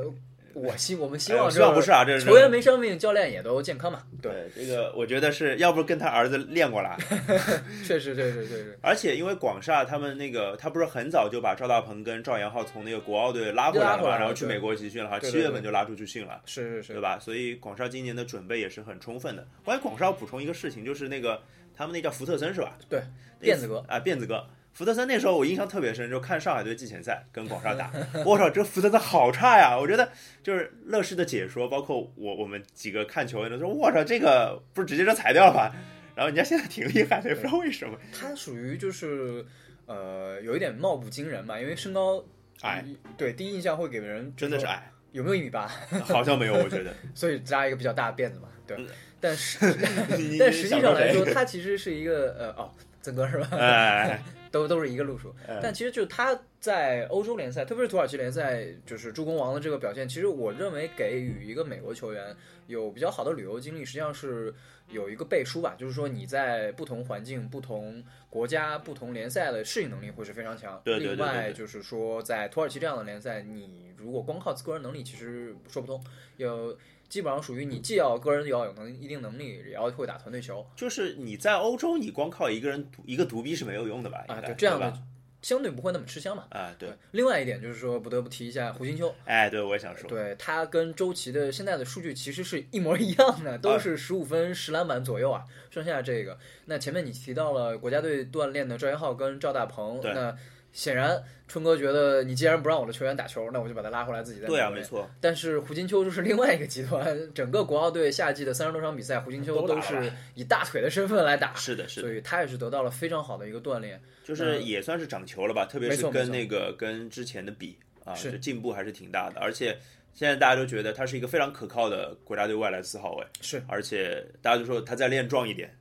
[0.56, 4.02] 我希我们希望希望不是啊，这是球员没生病，教练也都健康嘛。
[4.22, 6.96] 对，这个，我觉得是要不跟他儿子练过了，
[7.86, 8.80] 确实，确实，确实。
[8.82, 17.20] 而且因为广厦他们那个，他不是很早就把赵大鹏跟赵岩浩从那个国奥队拉回来了嘛，然后去美国集训了，好像对对对七月份就拉出去训了，是是是对，吧？
[17.20, 19.46] 所以广厦今年的准备也是很充分的。
[19.66, 21.42] 关于广厦，要补充一个事情，就是那个
[21.76, 22.78] 他们那叫福特森是吧？
[22.88, 23.02] 对，
[23.42, 24.48] 那个辫子哥啊，辫子哥。
[24.76, 27.90] 福特森那时候我印象特别深，就看上海队季前赛跟广厦打，
[28.26, 29.78] 我操，这福特森好差呀！
[29.80, 30.10] 我觉得
[30.44, 35.74] 就是乐视的解说，包括我我们几个看球员都说，我操，这个不是直接就裁掉了吧？
[36.14, 37.98] 然后人家现在挺厉害的，也不知道为什么。
[38.12, 39.46] 他属于就是
[39.86, 42.22] 呃有一点貌不惊人嘛，因为身高
[42.64, 42.84] 矮，
[43.16, 45.66] 对，第一印象会给人真的是矮，有没有一米八，
[46.04, 46.94] 好像没有，我觉得。
[47.14, 48.86] 所以扎一个比较大的辫子嘛，对嗯。
[49.22, 49.58] 但是
[50.38, 52.70] 但实际上来说，他其实是一个呃哦，
[53.02, 53.48] 曾哥是吧？
[53.50, 54.22] 谁哎，
[54.56, 55.36] 都都是一个路数。
[55.46, 62.34] 哎但其实就是他在欧洲联赛，特别是土耳其联赛，就是助攻王的这个表现，其实我认为给予一个美国球员
[62.68, 64.54] 有比较好的旅游经历，实际上是
[64.90, 70.82] 有一个背书吧，就是说你在不同环境、不同国家、不同联赛的适应能力会是非常强。
[70.86, 76.02] 对对对对另外就是说，在土耳其这样的联赛，你如果光靠个人能力，其实说不通。
[76.38, 76.78] 有
[77.08, 84.26] 基本上属于你既要个人要有能一定能力，也要会打团队球就是你在欧洲，你光靠一个人独一个独臂是没有用的吧？
[84.28, 84.94] 啊，对这样的
[85.42, 86.46] 相对不会那么吃香嘛。
[86.50, 95.46] 啊，对，另外一点就是说，不得不提一下胡金秋，哎，对，我也想说，对他跟周琦的现在的数据其实是一模一样的，都是十五分、十篮板左右啊。
[95.70, 100.36] 剩下这个，那前面你提到了国家队锻炼的赵元浩跟赵大鹏，对那
[100.76, 112.14] 显然春哥觉得你既然不让我的球员打球，那我就把他拉回来自己再对啊，没错，但是胡金秋就是另外一个极端，整个国奥队夏季的三十多场比赛，胡金秋都是以大腿的身份来打，是的，是的所。
[112.14, 114.00] 以他也是得到了非常好的一个锻炼。
[114.24, 119.40] 就是也算是长球了吧，特别是跟那个跟之前的比啊，是进步还是挺大的。
[119.40, 119.78] 而且
[120.14, 125.74] 现在大家都觉得他是一个非常可靠的国家队外来四号位，是而且大家都说他再练壮一点，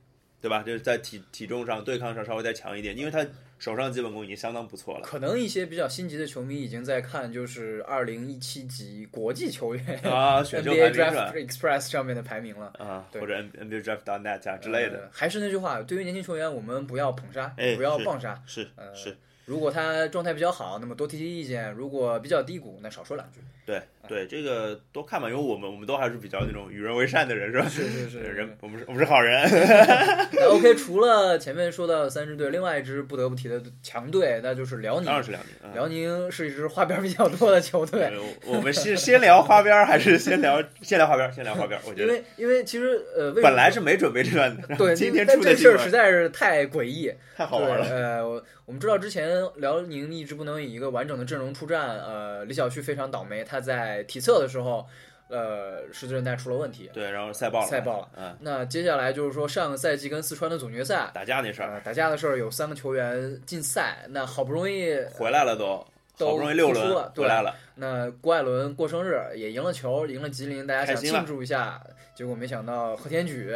[0.45, 0.61] 对吧？
[0.61, 3.25] 就是在体体重上、对抗上稍微再强一点，因为他
[3.57, 5.01] 手上基本功已经相当不错了。
[5.03, 18.39] 可能一些比较心急的球迷已经在看，就是二零一七级国际球员啊，选秀 NBA 排名 Draft？Express 上面的排名了啊，对或者 NBA Draft net 啊之类的，呃还是那句话，对于年轻球员，我们不要捧杀，哎不要棒杀。
[18.45, 23.39] 是呃是，如果他状态比较好，那么多提提意见；如果比较低谷，那少说两句。
[23.65, 27.67] 对对，这个多看吧，因为我们我们都还是比较那种与人为善的人，是吧？
[27.67, 29.41] 是是是 人，我们是我们是好人。
[30.33, 35.15] 那 OK，除了前面说到的三支队，另外一支不得不提的强队，那就是辽宁当。
[35.15, 35.49] 然是辽宁。
[35.63, 38.11] 嗯辽宁是一支花边比较多的球队，呃
[38.45, 41.31] 我们是先聊花边还是先聊先聊花边？
[41.33, 41.79] 先聊花边。
[41.85, 47.87] 我觉得因为因为其实呃，为本来是没准备这段的，对，今天但这事儿出的新闻实在是太诡异，太好玩了。
[47.87, 54.85] 对呃，我我们知道之前辽宁一直不能以一个完整的阵容出战，呃，李晓旭非常倒霉，他在体测的时候，
[55.29, 56.89] 呃，十字韧带出了问题。
[56.91, 58.09] 对，然后赛爆了，赛爆了。
[58.17, 65.85] 嗯，那接下来就是说上个赛季跟四川的总决赛，打架那事呃，儿打架的事儿有三个球员禁赛，那好不容易回来了都，
[66.17, 71.79] 都好不容易六轮回来了，那郭艾伦过生日也赢了球，赢了吉林，大家想庆祝一下，
[72.15, 73.53] 结果没想到何天举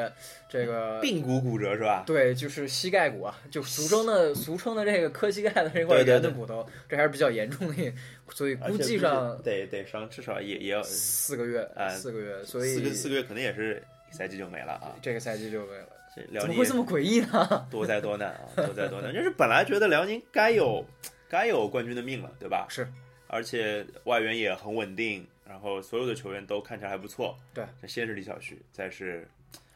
[0.50, 2.04] 这个髌骨骨折是吧？
[2.06, 7.94] 对，就是膝盖骨啊，就俗称的 俗称的这个磕膝盖的这块圆的骨头，这还是比较严重的，
[8.30, 13.82] 所以估计上得得伤，至少也也要四个月，呃四个月，所以四个四个月，可能也是
[14.12, 14.94] 一赛季就没了啊。
[15.02, 15.88] 这个赛季就没了。
[16.32, 17.66] 辽宁怎么会这么诡异呢？
[17.72, 19.14] 多灾多难啊， 多灾多难。
[19.14, 20.84] 就是本来觉得辽宁该有
[21.30, 22.66] 该有冠军的命了，对吧？
[22.68, 22.86] 是，
[23.28, 25.26] 而且外援也很稳定，
[25.60, 27.38] 然后所有的球员都看起来还不错。
[27.54, 29.28] 对，先是李晓旭，再是，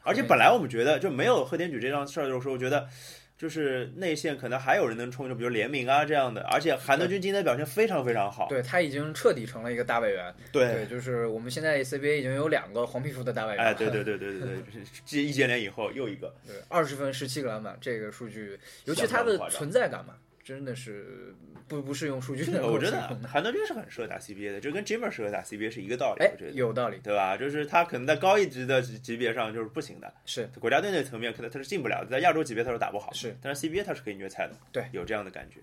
[0.02, 2.88] 而且本来我们觉得就没有贺天举这档事儿的时候，我觉得。
[3.36, 8.46] 就是内线可能还有人能冲，就比如联名啊这样的，而且韩德君今天表现非常非常好。
[8.48, 10.32] 对他已经彻底成了一个大外援。
[10.52, 13.62] 对，对，就是我们现在 CBA 已经有两个黄皮肤的大外援。
[13.62, 20.14] 哎，对对对对对对，继易建联以后又一个，对，二十分十七个篮板，这个数据，尤其他的存在感嘛，
[20.44, 21.34] 真的是
[21.66, 23.08] 不不是用数据能够我觉得。
[23.26, 26.22] 韩德君是很适合打 CBA 的，就跟 Jimmer 适合打 CBA 是一个道理。
[26.22, 27.36] 哎我觉，得，有道理，对吧？
[27.36, 35.60] 就是他可能在高一级的级级别上就是不行的，是国家队那层面可能他是进不了的，在亚洲级别他是打不好，是，但是 CBA 他是可以虐菜的，对，有这样的感觉。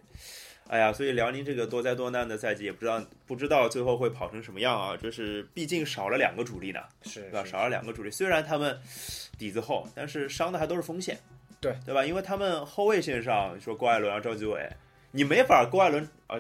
[0.68, 4.96] 哎呀，所以辽宁这个多灾多难的赛季，也不知道不知道最后会跑成什么样啊！
[4.96, 7.44] 就是毕竟少了两个主力呢，是对吧？
[7.44, 8.80] 少了两个主力，虽然他们
[9.38, 11.18] 底子厚，但是伤的还都是锋线，
[11.62, 12.04] 对对吧？
[12.04, 14.68] 因为他们后卫线上，你说郭艾伦啊、赵继伟，
[15.12, 16.36] 你没法郭艾伦啊、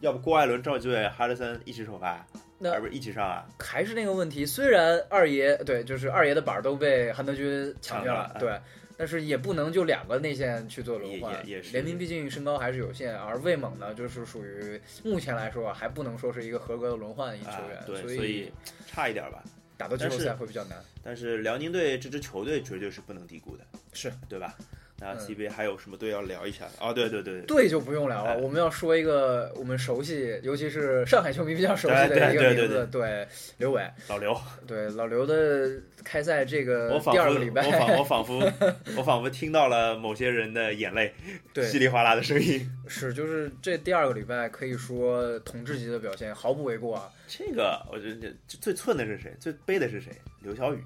[0.00, 2.26] 要不郭艾伦、赵继伟、哈德森一起首发，
[2.58, 3.46] 那而不是一起上啊？
[3.60, 8.58] 还是那个问题，虽然二爷对，就是二爷的板儿都被韩德君抢掉了，了对，
[8.96, 11.46] 但是也不能就两个内线去做轮换。
[11.46, 18.50] 也也是联名毕竟身高还是有限，而魏猛呢，就是属于目前来说还不能说是一个合格的轮换一球员，啊对，所所以
[18.86, 19.44] 差一点吧。
[19.76, 20.82] 打到季后赛会比较难。
[21.02, 24.56] 但是辽宁队这支球队绝对是不能低估的，是对吧？
[25.00, 26.66] 那嗯 CBA 还有什么队要聊一下？
[26.80, 33.28] 哦，对对对对，队就不用聊了，哎我们要说一个我们熟悉，尤其是上海球迷比较熟悉的对对对一个名字，对
[33.58, 35.70] 刘伟，老刘，对老刘的
[36.04, 38.52] 开赛这个第二个礼拜，我仿我仿佛
[38.96, 41.12] 我仿佛听到了某些人的眼泪
[41.52, 42.70] 对稀里哗啦的声音。
[42.86, 47.10] 是，就是这第二个礼拜可以说统治级的表现，毫不为过啊！
[47.26, 49.34] 这个我觉得最寸的是谁？
[49.40, 50.12] 最悲的是谁？
[50.40, 50.82] 刘晓宇。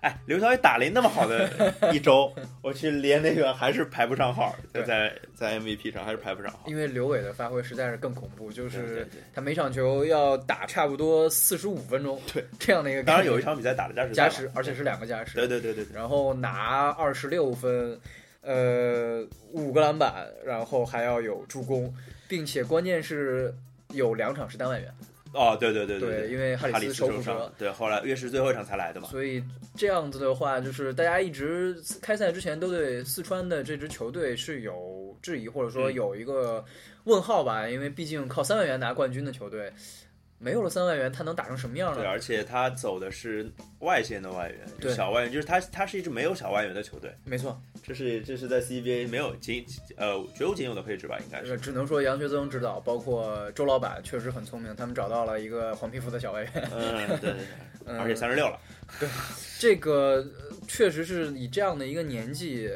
[0.00, 1.50] 哎，刘晓宇打了一那么好的
[1.92, 2.32] 一周，
[2.62, 4.84] 我去连那个还是排不上号，在对。
[4.84, 6.60] 在在 MVP 上还是排不上号。
[6.66, 17.98] 因为刘伟的发挥实在是更恐怖，就是他每场球要打差不多四十五分钟，对这样的一个当然有一场比赛打了加时加时，而且是两个加时，对对对对对，然后拿二十六分，
[18.40, 21.92] 呃，五个篮板，然后还要有助攻，
[22.28, 23.52] 并且关键是
[23.92, 24.92] 有两场是单外援，
[25.32, 29.08] 哦对对对对，因为哈哈里里斯手骨折受伤，，对，后来越是最后一场才来的嘛。
[29.08, 29.42] 所以
[29.76, 36.64] 这样子的话，就是大家一直开赛之前都对四川的这支球队是有质疑，或者说嗯有一个
[37.04, 39.72] 问号吧，因为毕竟靠三万元拿冠军的球队，
[40.38, 42.10] 没有了三外援，他能打成什么样呢对，呢？
[42.10, 49.64] 而且他走的是外线的外援，对小外援，就是他他是一支没有小外援的球队，没错，这是这是在 CBA 没有仅
[49.96, 51.50] 呃绝无仅有的配置吧，应该是。
[51.52, 57.34] 呃只能说杨学增指导，包括周老板确实很聪明，他们找到了一个黄皮肤的小外援，嗯，对对对，
[57.86, 58.58] 嗯而且三十六了，
[59.00, 59.08] 对
[59.58, 62.70] 这个呃确实是以这样的一个年纪。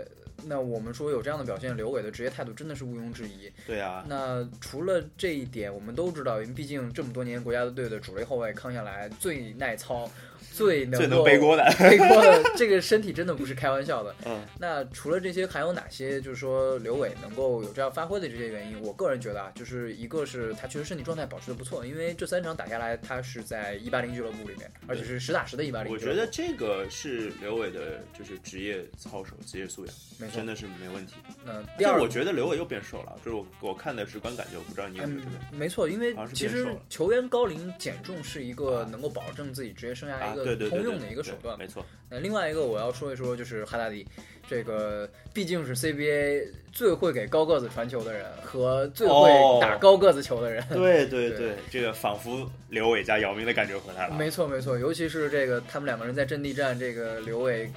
[0.47, 3.51] 那我们说有这样的表现，刘伟的职业态度真的是毋庸置疑。
[3.67, 10.11] 对啊，那除了这一点，我们都知道，因为毕竟这么多年国家队的主力后卫康下来最耐操、
[10.53, 14.15] 最能最能背锅的，背锅的，这个身体真的不是开玩笑的。
[14.27, 18.81] 嗯， 那除了这些，还有哪些就是说刘伟能够有这样发挥的这些原因？
[18.83, 25.93] 我个人觉得啊，就是一个是他确实身体状态保持的不错，因为这三场打下来，他是在一八零俱乐部里面，而且是实打实的一八零。
[25.93, 30.47] 我觉得这个是刘伟的，就是职业操守、职业素养，没错真。
[30.47, 31.15] 的是没问题。
[31.45, 35.33] 那第二我觉得刘伟又变瘦了，就是我我看的直观感觉，我不知道你有没有这个。
[35.53, 41.59] 嗯，没错，因为其实球员高龄减重是一个能够保证自己职业生涯啊，一对对对，对个通用的一个对手段。
[41.59, 41.85] 没错。
[42.11, 44.07] 那另外一个我要说一说，就是哈达迪，
[44.49, 50.63] 这个毕竟是 CBA 最会给高个子传球的人和最会哦打高个子球的人。
[50.69, 54.15] 对对 对对，这个仿佛刘伟加姚明的感觉回来了。
[54.15, 57.71] 没错没错，尤其是这个他们两个人在阵地战，这个刘伟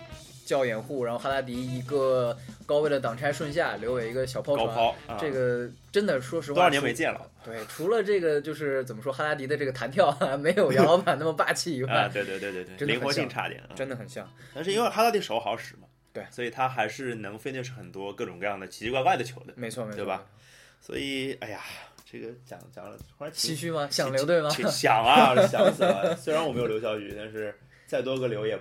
[0.46, 12.10] 叫掩护，然后哈拉迪一个高位的挡拆顺下，留给一个小抛传，高抛啊，这个真的说实话，多少年没见了对，除了这个就是怎么说，哈拉迪的这个弹跳啊 没有杨老板那么霸气以外，啊？
[12.14, 13.74] 对对对对对，灵活性差点啊。
[13.76, 14.26] 真的很像。
[14.54, 19.54] 但是因为哈拉迪手好使嘛，对所以他还是能 finish 很多各种各样的奇奇怪怪的球的。
[19.56, 20.24] 没错没错，对吧？
[20.80, 21.62] 所以，哎呀，
[22.10, 23.88] 这个讲讲了，突然挺唏嘘吗？
[23.90, 24.50] 想留队吗？
[24.50, 26.16] 想啊，想死了。
[26.16, 28.56] 虽然我没有留小雨，但是再多个留也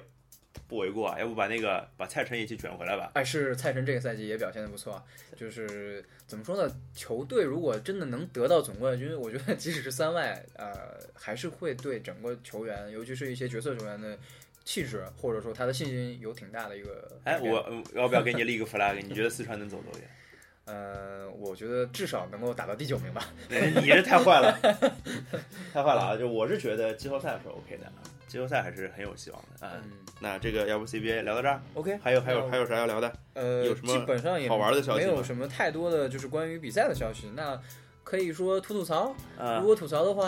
[0.69, 1.19] 不为过啊。
[1.19, 3.11] 要不把那个把蔡晨一起卷回来吧？
[3.15, 5.03] 哎，是蔡晨这个赛季也表现的不错啊。
[5.37, 6.75] 就是怎么说呢？
[6.95, 14.19] 球队如果真的能得到总冠军，我觉得即使是三外，呃，还是会对整个球员，尤其是一些角色球员的
[14.65, 19.01] 气质或者说他的信心有挺大的一个哎，我嗯要不要给你立个 flag？
[19.03, 20.09] 你觉得四川能走多远？
[20.67, 23.29] 呃，我觉得至少能够打到第九名吧。
[23.51, 24.59] 你这太坏了，
[25.75, 26.17] 太坏了啊！
[26.17, 27.93] 就我是觉得季后赛是 OK 的，
[28.35, 29.73] 季后赛还是很有希望的啊。
[29.83, 33.13] 嗯那这个要不 CBA 聊到这儿，，OK，还有还有还有啥要聊的？
[33.35, 37.31] 呃，有什么基本上也好玩的消息没有什么太多的就是关于比赛的消息。
[37.35, 37.61] 那
[38.05, 40.25] 可以说吐吐槽，啊如果吐槽的话，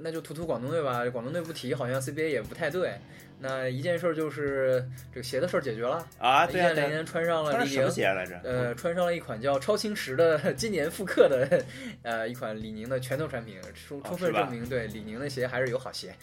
[0.00, 1.04] 那就吐吐广东队吧。
[1.10, 2.98] 广东队不提，好像 CBA 也不太对。
[3.46, 4.82] 那一件事儿就是
[5.12, 8.40] 这个鞋的事儿解决了，啊，易对啊，对啊，建联穿上了李宁什么，鞋来着？
[8.42, 11.62] 呃，穿上了一款叫超轻石的今年复刻的
[12.02, 16.14] 呃一款李宁的拳头产品，充充分证明对李宁的鞋还是有好鞋。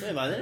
[0.00, 0.26] 对 嘛？
[0.26, 0.36] 那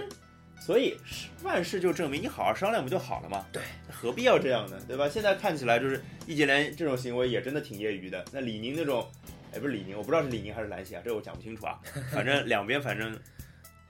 [0.61, 0.97] 所以
[1.43, 3.45] 万事就证明你好好商量不就好了嘛？
[3.51, 3.61] 对，
[3.91, 4.79] 何必要这样呢？
[4.87, 5.09] 对吧？
[5.09, 8.25] 现在看起来就是易建联这种行为也真的挺业余的。
[8.31, 9.11] 那李宁那种，
[9.53, 11.81] 哎，不是李宁，我不知道是李宁还是篮协啊，这个我讲不清楚啊。
[12.13, 13.19] 反正两边反正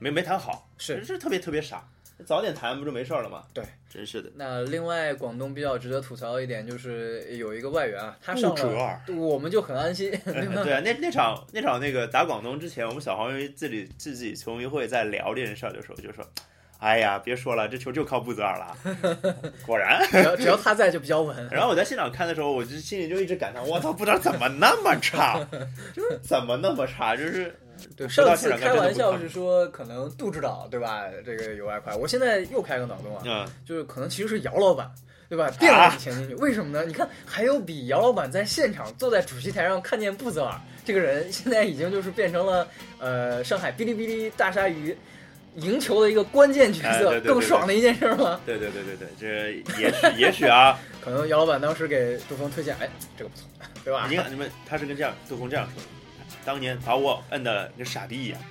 [0.03, 1.81] 没没谈好，是是特别特别傻。
[2.25, 3.43] 早点谈不就没事儿了吗？
[3.53, 4.29] 对，真是的。
[4.35, 16.23] 那另外，广东比较值得吐槽一点就是有一个外援啊，他上了，我们就很安心， 对啊，那那场那场那个打广东之前，我们小黄鱼自己自己球迷会在聊这件事儿的时候就说
[16.79, 18.77] ：“哎呀，别说了，这球就靠布泽尔了。
[19.65, 21.35] ”果然，只要只要他在就比较稳。
[21.51, 25.45] 然后我在现场看的时候，我就心里就一直感叹：我操，不知道怎么那么差，
[25.93, 27.59] 就是怎么那么差，就是
[27.95, 31.03] 对，上次开玩笑是说可能杜指导对吧？
[31.25, 34.91] 这个有外快，我现在又开个脑洞啊，嗯，就是可能其实是姚老板。
[35.29, 35.49] 对吧？
[35.59, 36.85] 垫了几钱进去，为什么呢？
[36.85, 42.67] 你看，还有比姚老板在现场坐在主席台上看见布泽尔这个人，现在已经就是变成了
[42.99, 44.95] 呃上海哔哩哔哩大鲨鱼
[45.55, 48.39] 赢球的一个关键角色，哎对对对 更爽的一件事吗？
[48.45, 53.47] 对对对对对，这也许也许啊， 可能姚老板当时给杜峰推荐，哎，这个不错，
[53.83, 54.05] 对吧？
[54.07, 55.87] 你看你们他是跟这样杜峰这样说的，
[56.45, 58.41] 当年把我摁的跟傻逼一样，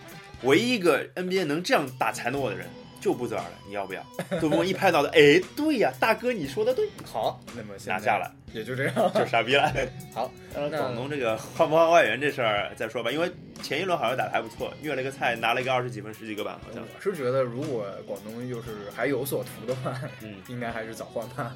[0.43, 2.67] 唯一一个 NBA 能这样打残了我的人
[3.03, 4.03] 就布泽尔了，你要不要？
[4.41, 8.95] 杜峰一拍脑袋，哎，对呀，大哥你说的对，好，那么拿下了，也就这样。
[9.13, 9.71] 就傻逼了。
[10.15, 13.29] 好，那广东这个换不换外援这事儿再说吧，因为
[13.61, 16.83] 前一轮好像打的还不错，虐了个菜，拿了一个二十几分、十几个板，好像。
[16.83, 21.53] 我是觉得，如果广东就是还有所图的话，嗯，应该还是早换吧。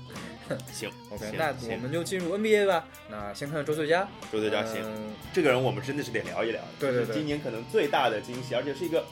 [0.73, 2.85] 行 OK，行那我们就进入 NBA 吧。
[3.09, 9.05] 那先看周最佳，周最佳行，嗯这个人我们真的是得聊一聊，对对对今年可能最大的惊喜，而且是一个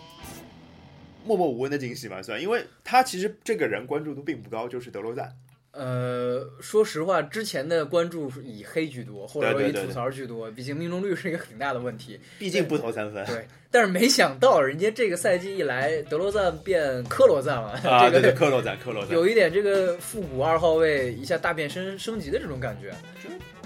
[1.24, 5.34] 默默无闻的惊喜嘛，算，因为他其实这个人关注度并不高，就是德罗赞。
[5.72, 12.20] 呃，说实话，之前的关注是以黑居多，或者说以对对对吐槽居多，毕竟命中率是一个很大的问题。
[12.38, 22.94] 毕竟不投三分，对， 但是没想到人家这个赛季一来，德罗赞变科罗赞了，啊，对对，这个克洛赞，科罗赞，有一点这个复古二号位一下大变身升级的这种感觉。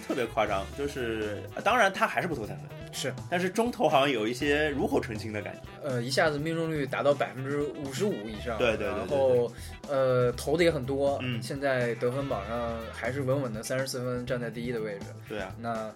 [0.08, 5.60] 特别夸张，就是当然他还是不投三分，是，但是中投好像有一些如火纯青的感觉。
[5.86, 8.88] 呃，一下子命中率达到百分之五十五以上，对对对对。
[8.88, 9.52] 然后
[9.86, 11.42] 呃投的也很多，嗯。
[11.42, 15.06] 现在得分榜上还是稳稳的三十四分，站在第一的位置。
[15.28, 15.92] 对啊，那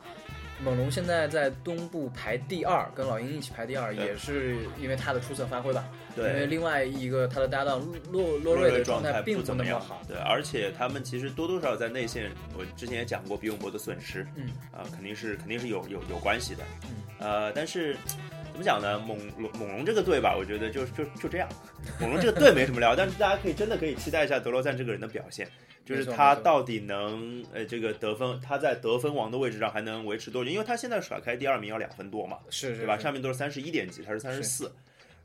[0.65, 5.85] 猛龙现在在东部排第二，跟老鹰一起排第二，也是因为他的出色发挥吧。
[6.15, 6.47] 对因为。
[6.47, 17.97] 另外一个他的搭档洛洛瑞的状态并不怎么样那么好，对，而且他们其实多多少少在内线，我之前也讲过比永博的损失，嗯啊、肯定是肯定是有有有关系的，嗯呃，但是
[18.53, 18.99] 怎么讲呢？
[18.99, 21.49] 猛龙猛龙这个队吧，我觉得就就就这样，
[21.99, 25.49] 猛龙这个队没什么聊，但是大家可以真的可以期待一下德罗赞这个人的表现，
[25.85, 30.51] 就是他到底能呃这个得分，他在得分王的位置上还能维持多久？
[30.51, 32.97] 因为他现在甩开第二名要两分多嘛，是是对吧？
[32.99, 34.73] 上面都是三十一点几，他是三十四。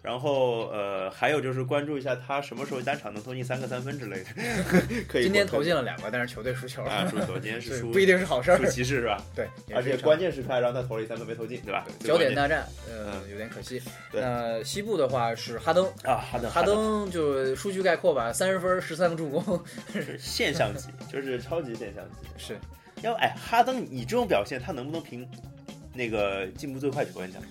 [0.01, 4.29] 然后呃，还有就是关注一下他什么时候单场能投进三个三分之类的，
[5.09, 5.23] 可以。
[5.23, 8.65] 今天投进了两个，但是球队输球了，啊，输球，今天是输 不一定是好事儿输。
[8.67, 9.21] 骑士是吧？
[9.35, 11.85] 对，而且关键时刻还让他投了一三分没投进，对吧？
[11.99, 13.81] 焦点大战，呃，嗯有点可惜。
[14.13, 22.27] 那西部的话是哈登，啊，哈登，哈登就数据概括吧，三十分，十三个助攻，是现象级， 就是超级现象级。
[22.37, 22.57] 是
[23.01, 25.27] 要哎，哈登，你这种表现，他能不能评
[25.93, 27.41] 那个进步最快球员奖？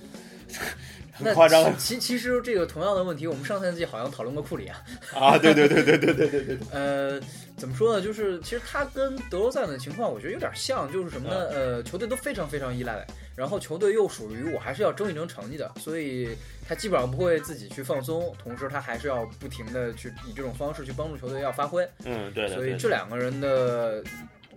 [1.19, 4.83] 那很夸张其其实这个同样的问题，我们上赛季好像讨论过库里啊。
[5.15, 5.39] 啊！
[5.39, 7.21] 对对对对对对对对对，呃，
[7.57, 8.03] 怎么说呢？
[8.05, 11.37] 就是其实他跟德罗赞的情况，我觉得有点像，就是什么呢？
[11.51, 16.37] 呃，球队都非常非常依赖，然后球队又属于我还是要争一争成绩的，所以
[16.69, 21.89] 他基本上不会自己去放松，同时他还是要不停的去以这种方式去帮助球队要发挥。
[22.05, 22.55] 嗯，对的。
[22.55, 24.03] 所以这两个人的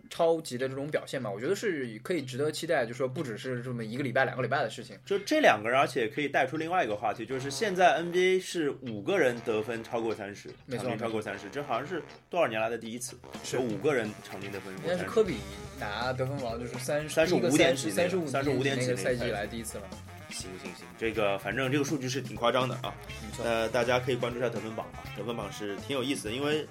[0.09, 4.97] 超级的这种表现吧，我觉得是可以值得期待，就说不只是这么一个礼拜、两个礼拜的事情。
[5.05, 13.17] 就这两个人，而且可以带出另外一个话题，就是现在 NBA 是五个人得分超过三十，场均超过三十，这好像是多少年来的第一次，
[13.53, 14.83] 有五个人场均得分应。
[14.87, 15.35] 该是科比
[15.79, 19.83] 拿得分王，就是三十五点几三十五三十五35点几个赛季几那个赛季来第一次了。
[20.29, 22.93] 行行行，这个反正这个数据是挺夸张的啊。
[23.07, 26.63] 没错，呃，大家可以关注一下得分榜啊，得分榜是挺有意思的，因为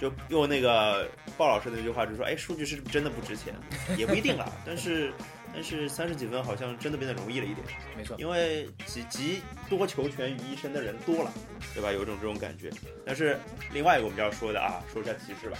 [0.00, 3.54] 就用那个鲍老师的那句话，就说，哎，数据是不是真的不值钱？
[3.96, 5.12] 也不一定啦， 但是
[5.52, 11.32] 但是三十几分好像真的变得容易了一点，没错，因为集集多球权于一身的人多了，
[11.74, 11.92] 对吧？
[11.92, 12.70] 有一种这种感觉。
[13.04, 13.38] 但是
[13.72, 15.58] 另外一个我们就要说的啊，说一下骑士吧。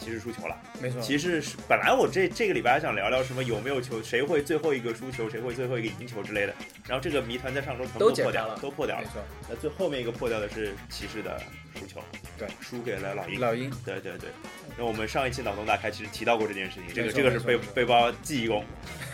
[0.00, 1.00] 骑士输球了，没错。
[1.00, 6.52] 骑士是本来我这这个礼拜还想聊聊什么有没有球，谁会最后一个输球，谁会最后一个赢球之类的。
[6.88, 9.08] 然后这个谜团在上周全部都都破掉了都破掉了没。
[9.12, 11.40] 错，那最后面一个破掉的是骑士的
[11.78, 12.00] 输球，
[12.38, 13.40] 对，输给了老鹰。
[13.40, 13.70] 老鹰。
[13.84, 14.28] 对对对，
[14.76, 18.64] 那我们上一期脑洞大开其实提到过这件事情，这个这个是背背包记忆功，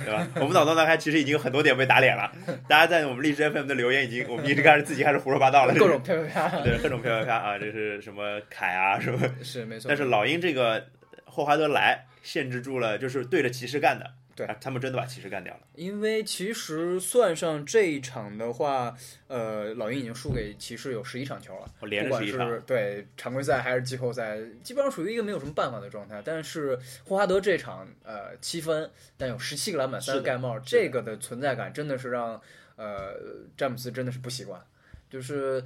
[0.04, 0.26] 对吧？
[0.36, 2.30] 我们脑洞大开其实已经有很多点被打脸了，
[2.68, 9.28] 大家在我们荔枝 FM 的留言已经，我们一直开始自己开始胡说八道了， 各种啪啪啪，对各种飘飘飘啊，这是什么凯啊什么？
[9.42, 9.88] 是没错。
[9.88, 10.86] 但是老鹰这个
[11.24, 15.60] 霍华德来限制住了，就是对着骑士干的，对啊他们真的把骑士干掉了。
[15.74, 26.22] 因为其实算上这一场的话，呃，老鹰已经输给骑士有十一场球了，我连着十一场是，对常规赛还是季后赛，基本上属于一个没有什么办法的状态。
[26.24, 32.40] 但是霍华德这场呃七分，但有十七个篮板，三个盖帽，这个的存在感真的是让
[32.76, 33.14] 呃
[33.56, 34.64] 詹姆斯真的是不习惯，
[35.10, 35.64] 就是。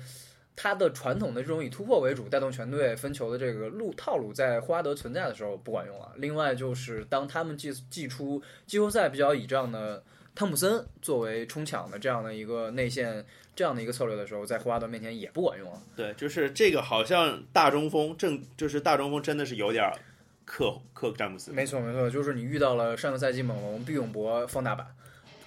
[0.55, 6.13] 他的传统的这种以突破为主带动全队分球的这个路套路，在霍华德存在的时候不管用了。
[6.17, 10.03] 另外就是当他们祭祭出季后赛比较倚仗的
[10.35, 13.25] 汤普森作为冲抢的这样的一个内线
[13.55, 15.83] 这样的一个策略的时候，在霍华德面前也不管用了。
[15.97, 19.93] 对，就是这个好像大中锋正就是大中锋真的是有点儿
[20.45, 24.87] 克克詹姆斯没错没错，就是你遇到了上个赛季猛龙毕永博放大版，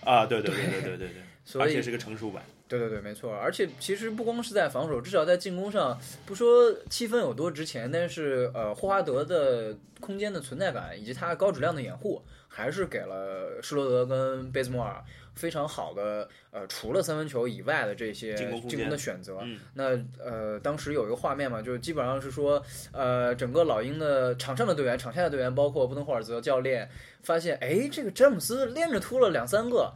[0.04, 2.44] 啊，对对对对对对对， 所以而且是个成熟版。
[2.68, 3.34] 对对对，没错。
[3.34, 15.04] 而且其实不光是在防守，至少在进攻上，不说七分有多值钱，但是呃，霍华德的空间的存在感以及他高质量的掩护，还是给了施罗德跟贝兹莫尔
[15.36, 18.50] 非常好的呃，除了三分球以外的这些进
[18.80, 19.40] 攻的选择。
[19.44, 22.62] 嗯那呃，当时有一个画面嘛，就基本上是说，
[22.92, 26.90] 呃，整个老鹰的场上的队员、场下的队员，包括布登霍尔泽教练，
[27.22, 29.94] 发现，哎，这个詹姆斯连着突了两三个，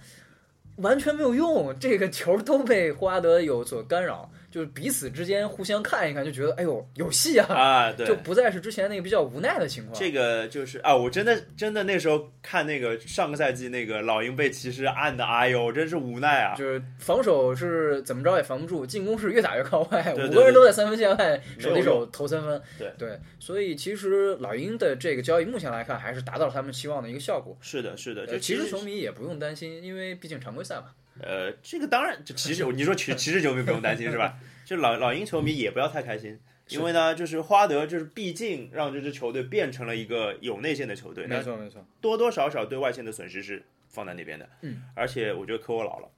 [0.81, 9.99] 完全没有用，这个球都被霍华德有所干扰，就是彼此之间互相看一看，就觉得，哎呦，有戏啊，啊，对就，不再是之前那个比较无奈的情况。
[9.99, 16.55] 这个就是啊，我真的真的那时候看那个上个赛季那个老鹰被骑士按的，哎呦，真是无奈啊！
[16.55, 22.61] 就是防守是怎么着也防不住，进攻是越打越靠外， 对对五个人都在三分线外手递手投三分。
[22.77, 27.57] 对对，所以其实老鹰的这个交易目前来看还是达到了他们期望的一个效果。
[27.61, 30.85] 是的，是的，呃就其实球迷也不用担心，因为毕竟常规赛嘛。
[31.21, 34.37] 呃，这个当然，就骑士，你说骑骑士球迷不用担心是吧？
[34.65, 44.47] 就老老鹰球迷也不要太开心，因为呢，就是花德就是毕竟让这支球队变成了一个有内线的球队，没错没错，多多少少对外线的损失是放在那边的。
[44.61, 46.09] 嗯，而且我觉得科沃老了，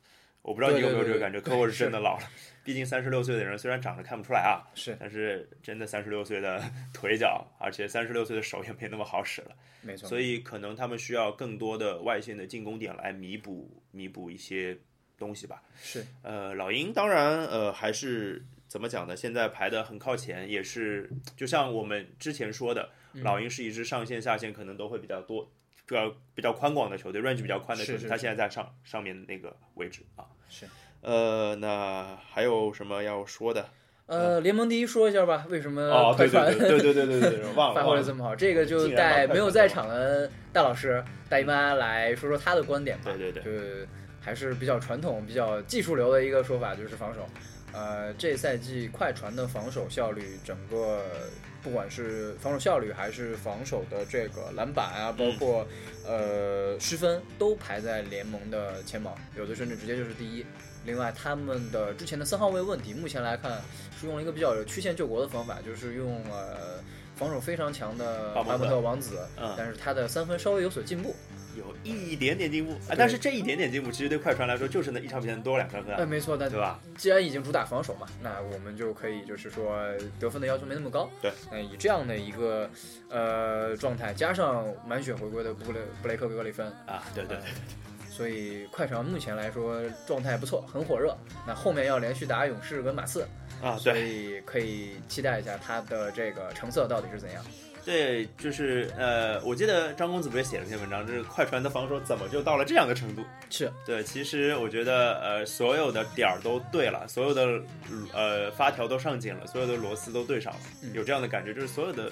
[0.41, 2.23] 我不知道你有没有这个感觉，科沃是真的老了。
[2.63, 6.61] 毕竟三十六岁的人虽然长得看不出来啊，是但是真的三十六岁的
[6.93, 10.07] 腿脚，而且三十六岁的手也没那么好使了，没错。
[10.07, 14.78] 所以可能他们需要更多的外线的进攻点来弥补弥补一些
[15.21, 15.61] 东西吧。
[15.81, 19.15] 是呃，老鹰当然呃还是怎么讲呢？
[19.15, 25.49] 现在排的很靠前，也是就像我们之前说的，嗯老鹰是一支上线下线可能都会比较多。
[25.87, 30.23] 比较比较宽广的球队，range 比较宽的球队，他现在在上上面那个位置啊。
[30.47, 30.65] 是。
[31.01, 33.67] 呃，那还有什么要说的？
[34.05, 38.01] 呃，联盟第一说一下吧，为什么哦，对对对对对对对对， 忘了发挥了。
[38.01, 38.33] 的这么好？
[38.33, 43.11] 这个就带 没有在场的大老师大姨妈来说说他的观点吧。
[43.11, 43.85] 对对对就是
[44.21, 47.27] 还是比较传统、比较技术流的一个说法，就是防守。
[47.73, 51.05] 呃，这赛季快船的防守效率，整个
[51.63, 55.65] 不管是防守效率还是防守的这个篮板啊，包括、
[56.05, 60.45] 呃失分，都排在联盟的前茅，有的甚至直接就是第一。
[60.83, 63.61] 另外，他们的之前的三号位问题，目前来看
[63.97, 66.83] 是用了一个比较有曲线救国的方法，就是用呃
[67.15, 71.15] 防守非常强的巴莫特王子，嗯但是他的三分稍微有所进步。
[71.57, 76.79] 有一点点进步啊，但是这一点点进步，其实对快船来说就是那一场比赛能多两三分呃，啊，没错，那对吧？
[76.97, 79.78] 既然已经主打防守嘛，那我们就可以就是说
[80.19, 81.09] 得分的要求没那么高。
[81.21, 82.69] 对，那以这样的一个
[83.09, 87.49] 呃状态，加上满血回归的布雷布雷克格里芬，啊，对对对，
[88.09, 91.17] 所以快船目前来说状态不错，很火热。
[91.47, 93.28] 那后面要连续打勇士跟马刺，
[93.61, 97.43] 啊，所以可以期待一下他的这个成色到底是怎样。
[97.86, 103.24] 对，就是呃，我记得张公子不是写了篇文章，就是快船的防守怎么就到了这样的程度？
[103.49, 107.59] 是，对，其实我觉得呃，所有的点儿都对了，所有的
[108.13, 112.12] 呃发条都上紧了，所有的螺丝都对上了，嗯有这样的感觉，就是所有的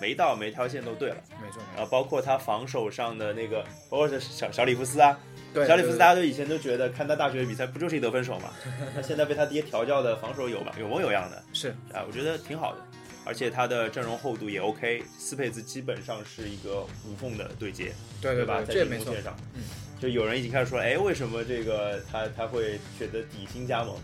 [0.00, 1.16] 每一道每一条线都对了。
[1.42, 1.62] 没错。
[1.76, 5.18] 然后包括他防守上的那个，包括是小小里弗斯啊，
[5.52, 8.50] 对，小里弗斯大家都以前都觉得看他大学比赛不就是一得分手嘛，
[8.96, 12.78] 那现在被他爹调教的防守有吧有模有样的是啊，我觉得挺好的，
[13.24, 18.34] 而且他的阵容厚度也 OK，斯佩兹基本上是一个无缝的对接，对？
[18.34, 18.74] 对吧，在。
[18.74, 19.62] 进攻线上，嗯，
[20.00, 23.96] 就有人已经开始说，哎，为什么这个他他会选择底薪加盟，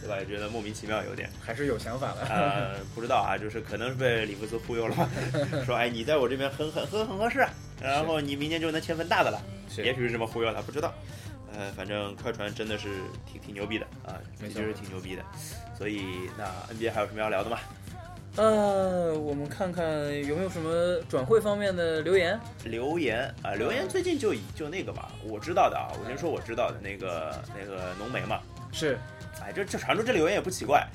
[0.00, 0.18] 对吧？
[0.18, 1.28] 也觉得莫名其妙有点。
[1.40, 2.26] 还是有想法的。
[2.28, 5.08] 呃，不知道啊，就是可能是被里弗斯忽悠了吧，
[5.66, 7.44] 说哎，你在我这边很很很很合适，
[7.82, 9.42] 然后你明年就能签份大的了，
[9.78, 10.94] 也许是这么忽悠他，不知道。
[11.52, 12.88] 呃，反正快船真的是
[13.26, 15.22] 挺挺牛逼的啊，确是挺牛逼的。
[15.76, 16.04] 所以
[16.38, 17.58] 那 NBA 还有什么要聊的吗？
[18.36, 19.84] 呃，我们看看
[20.24, 22.38] 有没有什么转会方面的留言。
[22.64, 28.40] 留言啊，留言最近就以就那个吧，我知道的啊，我先说我知道的那个那个浓眉嘛，
[28.72, 28.98] 是，
[29.42, 30.86] 哎，这这传出这留言也不奇怪，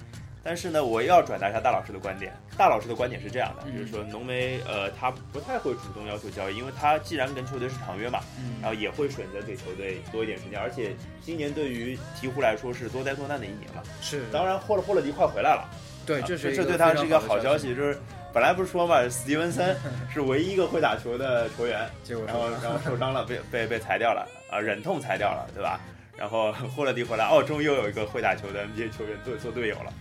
[0.43, 2.33] 但是呢，我要转达一下大老师的观点。
[2.57, 13.83] 大老师的观点是这样的，嗯就是说浓眉呃，他不太会主动要求交易，因为他既然跟球队是长约嘛，嗯然后也会选择给球队多一点时间，而且今年对于鹈鹕来说是多灾多难的一年嘛。
[14.01, 15.69] 是，当然，霍勒霍勒迪快回来了，
[16.05, 17.75] 对，啊这是这对他是一个好消息。
[17.75, 17.97] 就是
[18.33, 19.75] 本来不是说嘛，史蒂文森
[20.13, 25.79] 是唯一一个会打球的球员，结果然后然后受伤了，被 被被裁掉了啊，忍痛裁掉了，对吧？
[26.17, 29.91] 然后霍勒迪回来，哦，终于又有一个会打球的 NBA 球员做做队友了，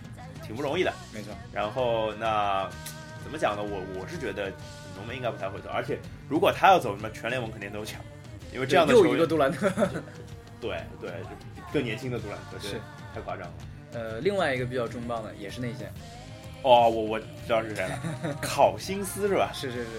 [0.45, 0.93] 挺不容易的。
[1.13, 2.69] 没错，然后那
[3.23, 3.61] 怎么讲呢？
[3.63, 4.49] 我我是觉得
[4.95, 5.99] 浓眉应该不太会走，而且
[6.29, 7.99] 如果他要走，什么全联盟肯定都抢，
[8.53, 9.69] 因为这样的又球员，一个杜兰特。
[10.61, 12.75] 对对，就更年轻的杜兰特，这是
[13.13, 13.53] 太夸张了。
[13.93, 15.91] 呃，另外一个比较重磅的也是内线，
[16.63, 17.99] 哦，我我知道是谁了，
[18.41, 19.51] 考辛斯是吧？
[19.53, 19.89] 是是是，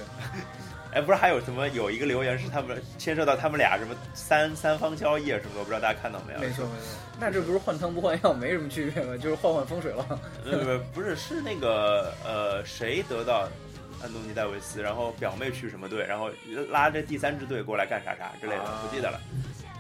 [0.93, 6.41] 哎，不是还有什么有一个留言是他们牵涉到他们俩什么三三方交易啊什么的，我不知道大家看到没有？
[6.41, 6.87] 没错没错。
[7.19, 9.17] 那这不是换汤不换药，没什么区别吗？
[9.17, 10.21] 就是换换风水了。
[10.45, 13.49] 呃，不是，是那个呃，谁得到
[14.03, 16.31] 安东尼戴维斯，然后表妹去什么队，然后
[16.71, 19.19] 拉着第三支队过来干啥啥之类的，啊不记得了。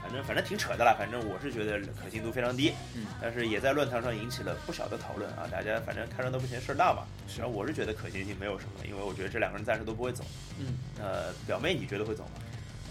[0.06, 7.02] 反正反正挺扯的啦，反正我是觉得可信度非常低，嗯，但是也在论坛上引起了不小的讨论啊，大家反正看热闹不嫌事儿大嘛。
[7.36, 10.24] 然后我是觉得可信性没有什么，因为我觉得这两个人暂时都不会走。
[10.60, 10.66] 嗯，
[11.00, 12.30] 呃，表妹你觉得会走吗？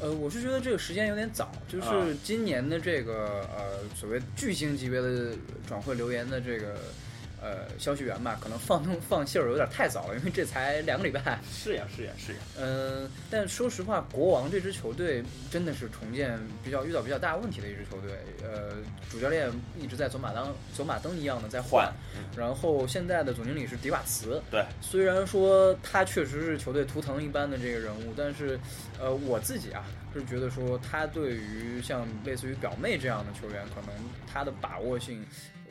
[0.01, 5.31] 呃，我是觉得这个时间有点早，就啊是今年的这个呃所谓巨星级别的
[5.65, 6.75] 转会留言的这个
[7.45, 11.39] 呃消息源吧，可能放东放信儿有点太早了，因为这才两个礼拜。
[11.51, 12.39] 是呀，是呀，是呀。
[12.59, 18.17] 嗯，但说实话，国王这支球队真的是重建比较遇到比较大问题的一支球队。
[18.41, 18.77] 呃，
[19.11, 21.93] 主教练一直在走马灯走马灯一样的在换，
[22.35, 24.41] 然后现在的总经理是迪瓦茨。
[24.49, 28.59] 对，虽然说他确实是球队图腾一般的这个人物，但是
[28.99, 33.89] 呃，我自己啊是觉得说他对于像类似于表妹这样的球员，可能
[34.31, 35.23] 他的把握性。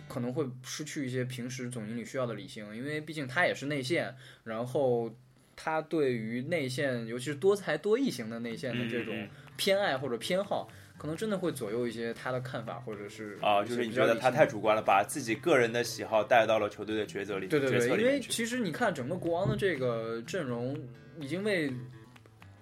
[0.09, 5.10] 可能会失去一些平时总经理需要的理性，因为毕竟他也是内线，然后
[5.56, 10.68] 他对于内线，尤其是多才多艺型的内线的这种偏爱或者偏好，
[10.98, 18.05] 可能真的会左右一些他的看法，或者是啊，就是你觉得他太主观了，把自己个人的喜好带到了球队的抉择里，对对对，因。
[18.05, 20.76] 为其实你看整个国王的这个阵容，
[21.20, 21.72] 已经为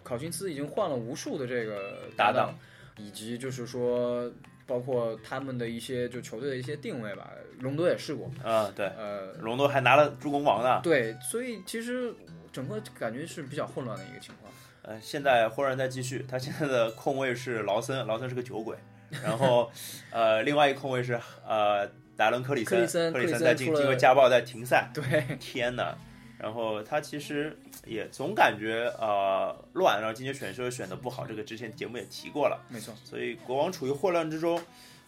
[0.02, 2.54] 考辛斯已经换了无数的这个搭档，
[2.98, 4.30] 以及就是说
[4.66, 7.30] 包括他们的一些就球队的一些定位吧，
[7.60, 10.80] 隆多也试过，啊，对，呃，隆多还拿了助攻王呢。
[10.82, 12.14] 对，所以其实
[12.52, 14.52] 整个感觉是比较混乱的一个情况。
[14.82, 18.76] 呃，现在忽然在继续，他现在的控卫是劳森， 劳森是个酒鬼，
[19.22, 19.70] 然后
[20.10, 21.86] 呃，另外一个控卫是呃
[22.16, 25.96] 达伦克里森克里森在进出了因为家暴在停赛， 对，天呐，
[26.42, 27.56] 然后他其实
[27.86, 34.60] 也总感觉呃乱，然后今年选秀选的不好，这个之前节目也提过了，没错，所以国王处于混乱之中。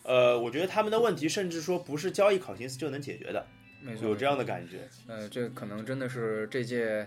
[0.05, 3.45] 呃，我觉得他们的问题甚至说不是交易考辛斯就能解决的，
[3.81, 4.87] 没错，有这样的感觉。
[5.09, 7.07] 呃，这可能真的是这届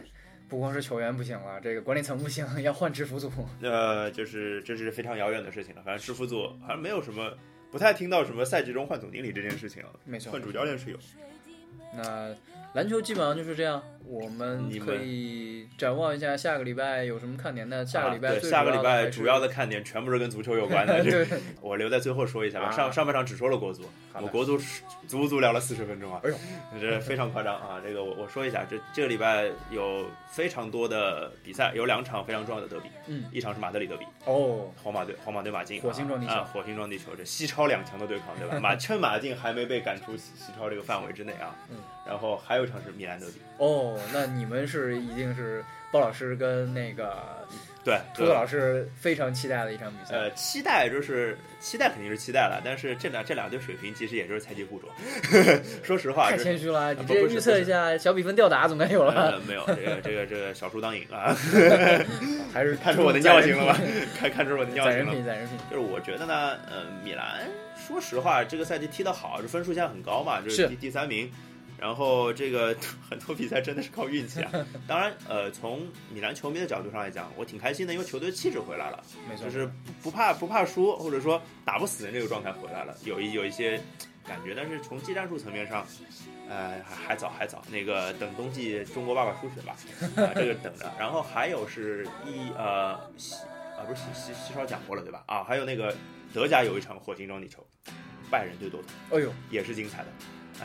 [0.49, 3.31] 不光是球员不行了，这个管理层不行， 要换制服组。
[3.61, 5.81] 呃，就是这是非常遥远的事情了。
[5.83, 7.31] 反正制服组好像没有什么，
[7.71, 9.89] 不太听到什么赛季中换总经理这件事情啊。
[10.03, 10.97] 没错换，主教练是有。
[11.95, 12.35] 那
[12.73, 17.67] 篮球基本上就是这样，我们可以展望一下下个礼拜有什么看点。
[17.69, 21.25] 那下个礼拜下个礼拜主主要的看点全部是跟足球有关的。
[21.61, 22.67] 我留在最后说一下吧。
[22.67, 23.83] 啊上上半场只说了国足，
[24.13, 24.59] 我国足
[25.07, 26.35] 足足聊了四十分钟啊，哎呦，
[26.79, 27.81] 这非常夸张啊！
[27.83, 38.59] 这个我我说一下，这这个礼拜有非常多的比赛，有两场非常重要的德比，嗯，一场是马德里德比，哦，皇马对皇马对马竞，火星撞地球啊，火星撞地球，这西超两强的对抗，对吧？
[38.61, 47.45] 马趁马竞还没被赶出西西超这个范围之内啊，嗯，然后还有一场是米兰德比，哦，那你们是一定是包老师跟那个
[47.83, 50.15] 对，秃子老师非常期待的一场比赛。
[50.15, 54.89] 呃，期待就是期待肯定是期待了，但是这两这两队水平其实也就是菜鸡互啄。
[55.83, 61.35] 说实话，太谦虚了，你这预测一下小比分吊打总该有了，呃没有这个这个这个小输当赢啊，
[62.53, 63.79] 还是 看出我的尿性了吧？
[64.19, 65.05] 看看出我的尿性了。
[65.05, 65.57] 攒人品，攒人品。
[65.69, 71.31] 就是我觉得呢，呃，米兰说实话，这个赛季踢得好，这分数现在很高嘛，就是是第第三名。
[71.79, 72.75] 然后这个
[73.09, 74.51] 很多比赛真的是靠运气啊。
[74.87, 79.03] 当然，呃，从米兰球迷的角度上来讲，我挺开心的，因为球队气质回来了。
[79.29, 79.71] 没错，就是不
[80.03, 83.79] 不怕不怕输，或者说打不死的这个状态回来了，有一有一些
[84.25, 84.53] 感觉。
[84.55, 85.85] 但是从技战术层面上，
[86.49, 89.75] 呃，还还早还早，那个等冬季中国爸爸出血吧，
[90.23, 90.91] 啊、这个等着。
[90.99, 93.35] 然后还有是一呃西
[93.77, 95.23] 啊不是西西西超讲过了对吧？
[95.27, 95.93] 啊，还有那个
[96.33, 97.63] 德甲有一场火星撞地球，
[98.31, 100.07] 拜仁对多特哎呦，也是精彩的，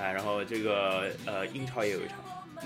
[0.01, 2.16] 哎、然后这个呃英超也有一场，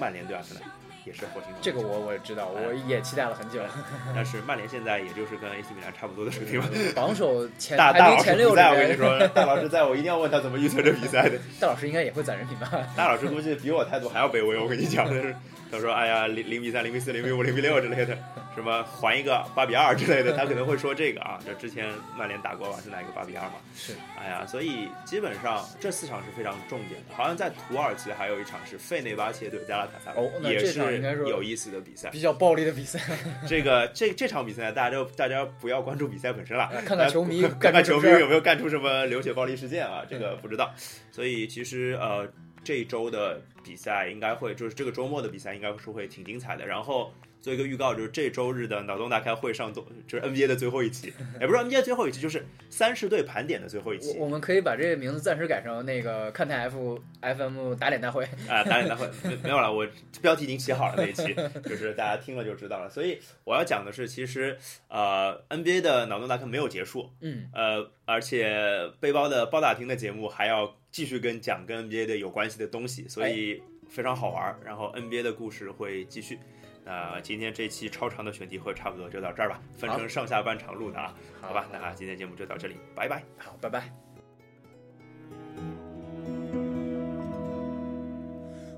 [0.00, 0.62] 曼联对阿森纳
[1.04, 1.50] 也是火星。
[1.60, 3.60] 这个我我也知道，我也期待了很久。
[4.14, 6.68] 但是曼联现在也就是跟 AC 米兰差不多的水平吧。
[6.94, 11.38] 榜首前 大排大老师不名前六我跟你，说， 大老师在我一定要问他怎么预测这比赛的。
[11.60, 12.68] 大老师应该也会攒人品吧？
[12.96, 15.34] 大老师估计比我态度还要卑微，我跟你讲，但是
[15.76, 18.16] 他说哎呀零零比三、零比四、零比五、零比六之类的，
[18.54, 21.38] 什么还一个八比二之类的，他可能会说这个啊。
[21.44, 21.86] 这之前
[22.16, 23.54] 曼联打过吧，是哪一个八比二嘛？
[23.76, 27.14] 是，哎呀，所以基本上这四场是非常重点的。
[27.14, 32.08] 好像在土耳其还有一场是费内巴切对加拉塔萨，也哦那这场应该是有意思的比赛。
[32.08, 32.98] 比较暴力的比赛，
[33.46, 40.02] 这个这这场比赛，大家就大家不要关注比赛本身了，看看球迷看看球迷有没有干出什么流血暴力事件啊？
[40.08, 40.72] 这个不知道。
[41.12, 42.28] 所以其实呃，
[42.66, 46.66] 这一周的比赛应该会，就是这个周末的比赛应该是会挺精彩的。
[46.66, 47.12] 然后
[47.46, 58.24] 做一个预告，就是这周日的脑洞大开会上做，就是 NBA 的最后一期，也不是 NBA 最后一期，就是三十队盘点的最后一期我我们可以把这个名字暂时改成那个看台 F FM 打脸大会。
[58.48, 59.86] 啊，打脸大会没没有了，我
[60.20, 61.32] 标题已经写好了那一期，
[61.62, 62.90] 就是大家听了就知道了。
[62.90, 64.58] 所以我要讲的是，其实
[64.88, 74.58] 呃 NBA 的脑洞大开没有结束，嗯，呃，而且背包的包打听的节目还要继续跟讲跟 NBA 的有关系的东西，所以非常好玩儿。
[74.64, 76.40] 然后 NBA 的故事会继续。
[76.86, 81.66] 那今天这期超长的选题会差不多就到这儿吧，分成上下半场录的啊，好吧？
[81.72, 83.24] 那今天节目就到这里，拜拜。
[83.36, 83.92] 好，拜拜。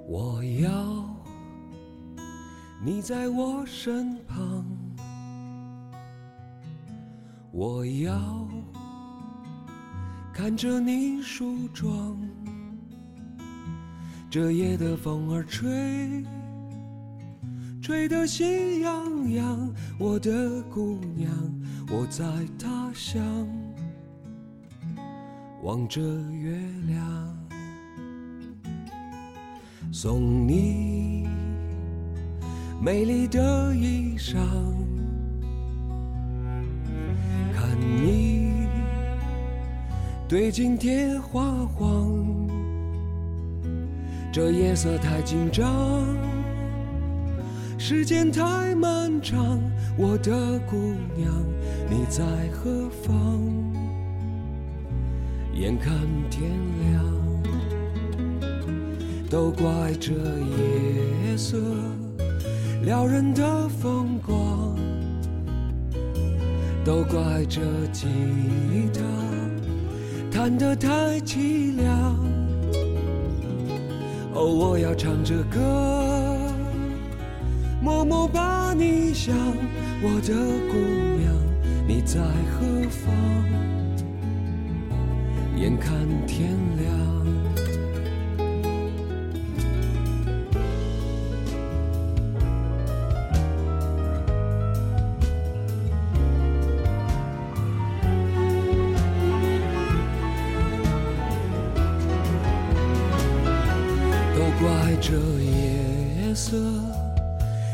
[0.07, 1.05] 我要
[2.83, 4.65] 你在我身旁，
[7.53, 8.49] 我要
[10.33, 12.19] 看着你梳妆。
[14.31, 15.69] 这夜的风儿吹，
[17.89, 19.75] 吹得心痒痒。
[19.99, 21.33] 我的姑娘，
[21.91, 22.23] 我在
[22.59, 23.23] 他乡
[25.63, 26.51] 望着月
[26.87, 26.99] 亮。
[29.91, 31.27] 送你
[32.79, 34.37] 美丽的衣裳，
[37.55, 38.69] 看你
[40.29, 42.23] 对镜贴花黄，
[44.31, 46.05] 这夜色太紧张，
[47.81, 49.61] 时间太漫长，
[49.97, 50.77] 我的姑
[51.17, 51.33] 娘
[51.89, 53.41] 你在何方？
[55.55, 55.95] 眼看
[56.29, 56.51] 天
[56.91, 57.19] 亮。
[59.31, 61.57] 都怪这夜色
[62.83, 64.77] 撩人的风光，
[66.85, 67.61] 都怪这
[67.93, 68.09] 吉
[68.93, 69.01] 他
[70.33, 72.17] 弹得太凄凉。
[74.35, 76.18] 哦，我要唱着歌，
[77.89, 79.35] 默默把你想，
[80.03, 80.35] 我的
[80.71, 80.77] 姑
[81.19, 81.35] 娘
[81.87, 83.15] 你在何方？
[85.57, 87.18] 眼看天亮。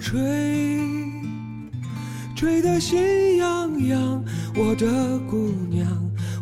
[0.00, 0.80] 吹，
[2.34, 4.24] 吹得心痒痒。
[4.56, 5.88] 我的姑娘，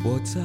[0.05, 0.41] 我在